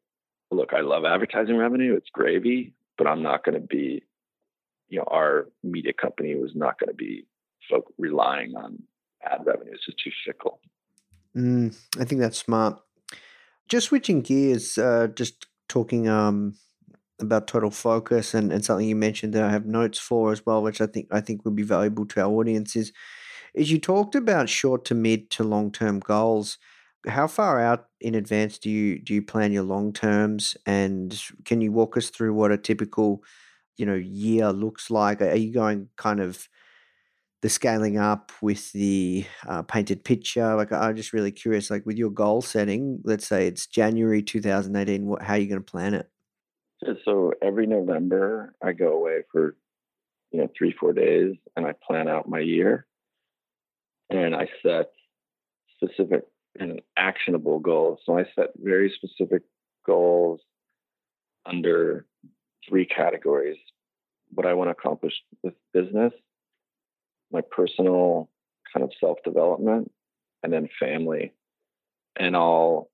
[0.51, 4.03] look I love advertising revenue it's gravy but I'm not going to be,
[4.89, 7.25] you know, our media company was not going to be
[7.69, 8.81] folk relying on
[9.23, 9.71] ad revenue.
[9.73, 10.59] It's just too fickle.
[11.35, 12.79] Mm, I think that's smart.
[13.67, 16.55] Just switching gears, uh, just talking um,
[17.19, 20.63] about total focus and, and something you mentioned that I have notes for as well,
[20.63, 22.93] which I think I think would be valuable to our audience is
[23.55, 26.57] As you talked about short to mid to long term goals,
[27.07, 30.57] how far out in advance do you do you plan your long terms?
[30.65, 33.23] And can you walk us through what a typical,
[33.77, 35.21] you know, year looks like?
[35.21, 36.47] Are you going kind of
[37.47, 40.53] the scaling up with the uh, painted picture?
[40.55, 41.71] Like, I'm just really curious.
[41.71, 45.05] Like, with your goal setting, let's say it's January 2018.
[45.05, 46.09] What, how are you going to plan it?
[47.05, 49.55] So every November, I go away for
[50.31, 52.85] you know three four days, and I plan out my year,
[54.09, 54.91] and I set
[55.75, 56.23] specific
[56.59, 57.99] and actionable goals.
[58.05, 59.43] So I set very specific
[59.85, 60.41] goals
[61.45, 62.05] under
[62.67, 63.57] three categories:
[64.31, 66.13] what I want to accomplish with business,
[67.31, 68.29] my personal
[68.73, 69.91] kind of self development,
[70.43, 71.33] and then family.
[72.19, 72.89] And I'll,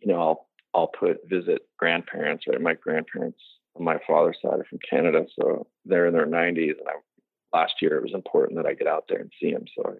[0.00, 2.44] you know, I'll I'll put visit grandparents.
[2.46, 3.40] Right, my grandparents
[3.76, 6.78] on my father's side are from Canada, so they're in their 90s.
[6.78, 9.64] And I, last year it was important that I get out there and see them,
[9.76, 9.96] so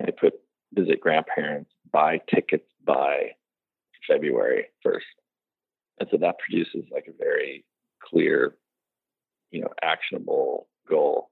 [0.00, 0.34] I, I put
[0.72, 3.30] visit grandparents, buy tickets by
[4.06, 5.00] February 1st,
[6.00, 7.64] and so that produces like a very
[8.02, 8.56] clear,
[9.50, 11.30] you know, actionable goal.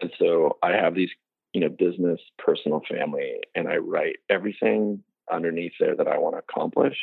[0.00, 1.10] And so I have these,
[1.52, 6.40] you know, business, personal, family, and I write everything underneath there that I want to
[6.40, 6.96] accomplish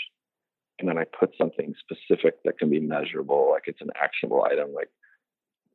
[0.81, 4.73] and then I put something specific that can be measurable, like it's an actionable item.
[4.73, 4.89] Like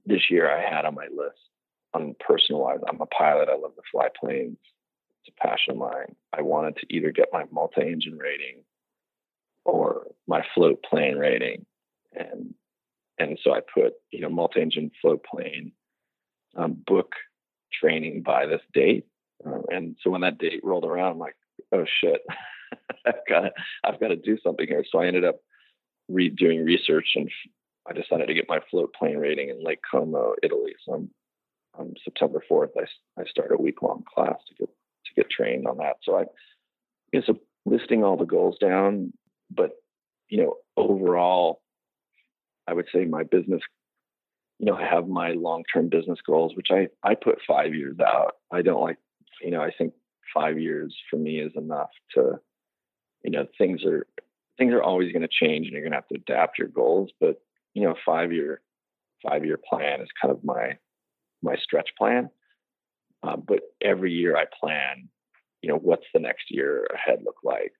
[0.04, 1.38] this year, I had on my list
[1.94, 2.66] on personal.
[2.66, 3.48] I'm a pilot.
[3.48, 4.58] I love to fly planes.
[5.24, 6.16] It's a passion of mine.
[6.36, 8.62] I wanted to either get my multi-engine rating
[9.64, 11.64] or my float plane rating,
[12.12, 12.52] and
[13.18, 15.70] and so I put you know multi-engine float plane
[16.56, 17.12] um, book
[17.72, 19.06] training by this date.
[19.44, 21.36] Um, and so when that date rolled around, I'm like,
[21.72, 22.22] oh shit.
[23.06, 23.50] I've got to,
[23.84, 24.84] I've got to do something here.
[24.90, 25.36] So I ended up
[26.08, 27.30] re- doing research and
[27.88, 30.72] I decided to get my float plane rating in Lake Como, Italy.
[30.84, 31.10] So I'm,
[31.78, 35.66] on September 4th, I, I start a week long class to get, to get trained
[35.66, 35.96] on that.
[36.02, 36.24] So I,
[37.12, 39.12] you know, so listing all the goals down,
[39.50, 39.72] but,
[40.28, 41.60] you know, overall,
[42.66, 43.60] I would say my business,
[44.58, 48.36] you know, have my long-term business goals, which I, I put five years out.
[48.50, 48.98] I don't like,
[49.42, 49.92] you know, I think
[50.32, 52.40] five years for me is enough to
[53.22, 54.06] you know things are
[54.58, 57.10] things are always going to change and you're going to have to adapt your goals
[57.20, 57.40] but
[57.74, 58.60] you know five year
[59.26, 60.76] five year plan is kind of my
[61.42, 62.28] my stretch plan.
[63.22, 65.08] Um, but every year i plan
[65.62, 67.72] you know what's the next year ahead look like?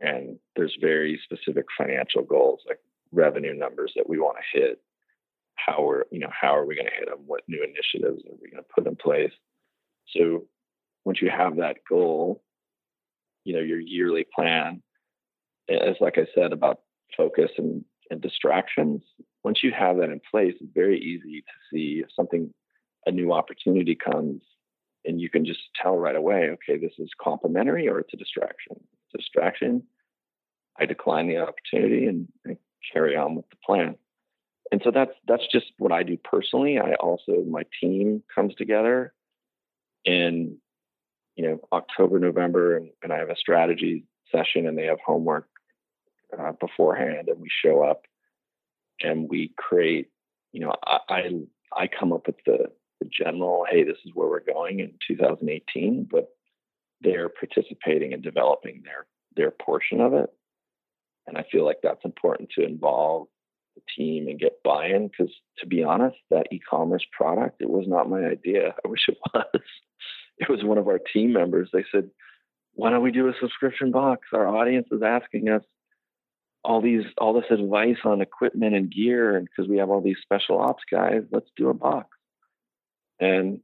[0.00, 2.80] And there's very specific financial goals like
[3.12, 4.82] revenue numbers that we want to hit
[5.66, 8.36] how we're you know how are we going to hit them what new initiatives are
[8.40, 9.32] we going to put in place
[10.08, 10.44] so
[11.04, 12.42] once you have that goal
[13.44, 14.82] you know your yearly plan
[15.70, 16.80] as like I said about
[17.16, 19.02] focus and, and distractions,
[19.44, 22.52] once you have that in place, it's very easy to see if something,
[23.06, 24.42] a new opportunity comes,
[25.04, 28.76] and you can just tell right away, okay, this is complementary or it's a distraction.
[28.76, 29.82] It's a distraction.
[30.78, 32.56] I decline the opportunity and, and
[32.92, 33.96] carry on with the plan.
[34.72, 36.78] And so that's that's just what I do personally.
[36.78, 39.12] I also my team comes together
[40.04, 40.58] in
[41.36, 45.48] you know October, November, and, and I have a strategy session, and they have homework
[46.38, 48.02] uh, beforehand and we show up
[49.02, 50.08] and we create
[50.52, 51.30] you know I, I
[51.76, 52.66] i come up with the
[53.00, 56.28] the general hey this is where we're going in 2018 but
[57.00, 59.06] they're participating and developing their
[59.36, 60.30] their portion of it
[61.26, 63.26] and i feel like that's important to involve
[63.96, 68.24] team and get buy-in because to be honest that e-commerce product it was not my
[68.24, 68.74] idea.
[68.84, 69.62] I wish it was.
[70.38, 71.70] It was one of our team members.
[71.72, 72.10] They said
[72.74, 74.28] why don't we do a subscription box?
[74.32, 75.62] Our audience is asking us
[76.62, 80.18] all these all this advice on equipment and gear and because we have all these
[80.22, 82.08] special ops guys let's do a box.
[83.18, 83.60] And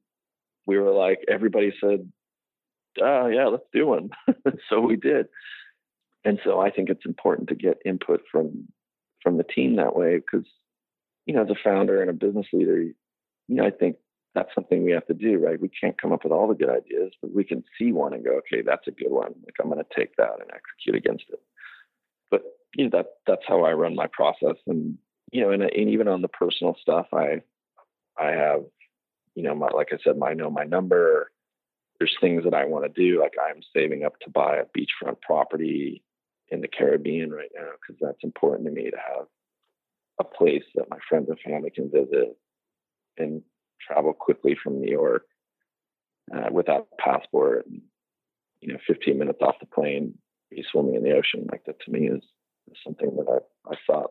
[0.66, 2.11] we were like everybody said
[3.01, 4.11] uh yeah let's do one.
[4.68, 5.27] So we did.
[6.24, 8.68] And so i think it's important to get input from
[9.27, 10.47] from the team that way because
[11.27, 12.95] you know as a founder and a business leader you
[13.49, 13.97] know i think
[14.37, 15.61] that's something we have to do right?
[15.61, 18.24] We can't come up with all the good ideas but we can see one and
[18.24, 19.35] go okay that's a good one.
[19.45, 21.41] Like i'm going to take that and execute against it.
[22.31, 22.43] But
[22.77, 24.99] you know that that's how I run my process, and
[25.33, 27.41] you know, and, and even on the personal stuff, I
[28.18, 28.62] I have
[29.37, 31.31] you know, my, like I said, my know my number.
[31.99, 35.20] There's things that I want to do, like I'm saving up to buy a beachfront
[35.22, 36.03] property
[36.51, 39.26] in the Caribbean right now because that's important to me to have
[40.20, 42.36] a place that my friends and family can visit
[43.18, 43.42] and
[43.86, 45.26] travel quickly from New York
[46.34, 47.66] uh, without a passport.
[48.61, 50.14] You know, 15 minutes off the plane,
[50.51, 51.47] be swimming in the ocean.
[51.51, 52.22] Like that to me is
[52.84, 54.11] something that I, I thought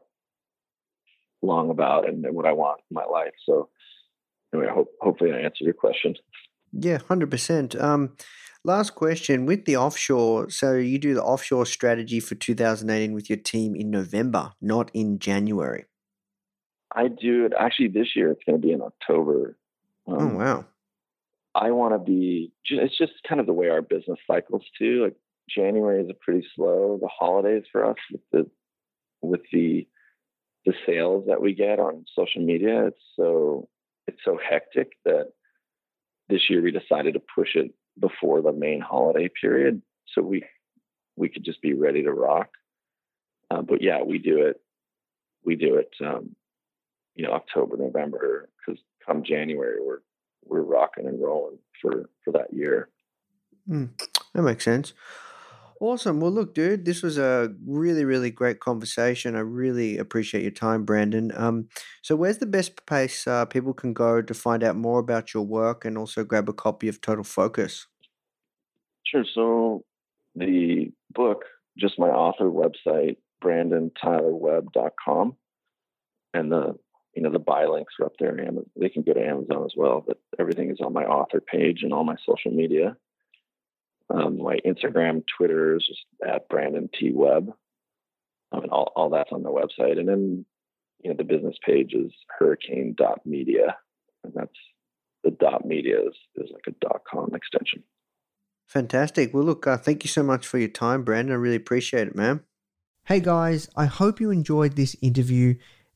[1.41, 3.33] long about and what I want in my life.
[3.45, 3.69] So
[4.53, 6.15] anyway, I hope hopefully I answered your question.
[6.71, 7.75] Yeah, hundred percent.
[8.65, 10.49] Last question with the offshore.
[10.49, 15.19] So you do the offshore strategy for 2018 with your team in November, not in
[15.19, 15.85] January.
[16.91, 18.31] I do it actually this year.
[18.31, 19.55] It's going to be in October.
[20.07, 20.65] Um, oh wow!
[21.53, 22.53] I want to be.
[22.67, 25.03] It's just kind of the way our business cycles too.
[25.03, 25.15] Like
[25.47, 26.97] January is a pretty slow.
[26.99, 28.49] The holidays for us with the
[29.21, 29.87] with the
[30.65, 32.87] the sales that we get on social media.
[32.87, 33.69] It's so
[34.07, 35.33] it's so hectic that
[36.29, 39.81] this year we decided to push it before the main holiday period,
[40.13, 40.43] so we
[41.15, 42.49] we could just be ready to rock.
[43.49, 44.59] Uh, but yeah, we do it.
[45.43, 45.93] We do it.
[46.05, 46.35] Um,
[47.15, 49.99] you know, October, November, because come January we're
[50.43, 52.89] we're rocking and rolling for for that year.
[53.69, 53.89] Mm,
[54.33, 54.93] that makes sense.
[55.85, 56.19] Awesome.
[56.19, 59.35] Well, look, dude, this was a really, really great conversation.
[59.35, 61.31] I really appreciate your time, Brandon.
[61.35, 61.67] Um,
[62.01, 65.43] so, where's the best place uh, people can go to find out more about your
[65.43, 67.85] work and also grab a copy of Total Focus?
[69.03, 69.25] Sure.
[69.31, 69.85] So,
[70.33, 71.43] the book,
[71.77, 75.35] just my author website, brandontylerwebb.com,
[76.33, 76.79] and the
[77.13, 78.35] you know the buy links are up there.
[78.75, 81.93] They can go to Amazon as well, but everything is on my author page and
[81.93, 82.97] all my social media.
[84.13, 87.51] Um, my Instagram, Twitter is just at Brandon T Webb.
[88.51, 89.97] I mean, all, all that's on the website.
[89.99, 90.45] And then,
[91.03, 93.75] you know, the business page is hurricane.media.
[94.23, 94.51] And that's
[95.23, 97.83] the dot media is, is like a dot com extension.
[98.67, 99.33] Fantastic.
[99.33, 101.33] Well, look, uh, thank you so much for your time, Brandon.
[101.33, 102.41] I really appreciate it, man.
[103.05, 105.55] Hey guys, I hope you enjoyed this interview.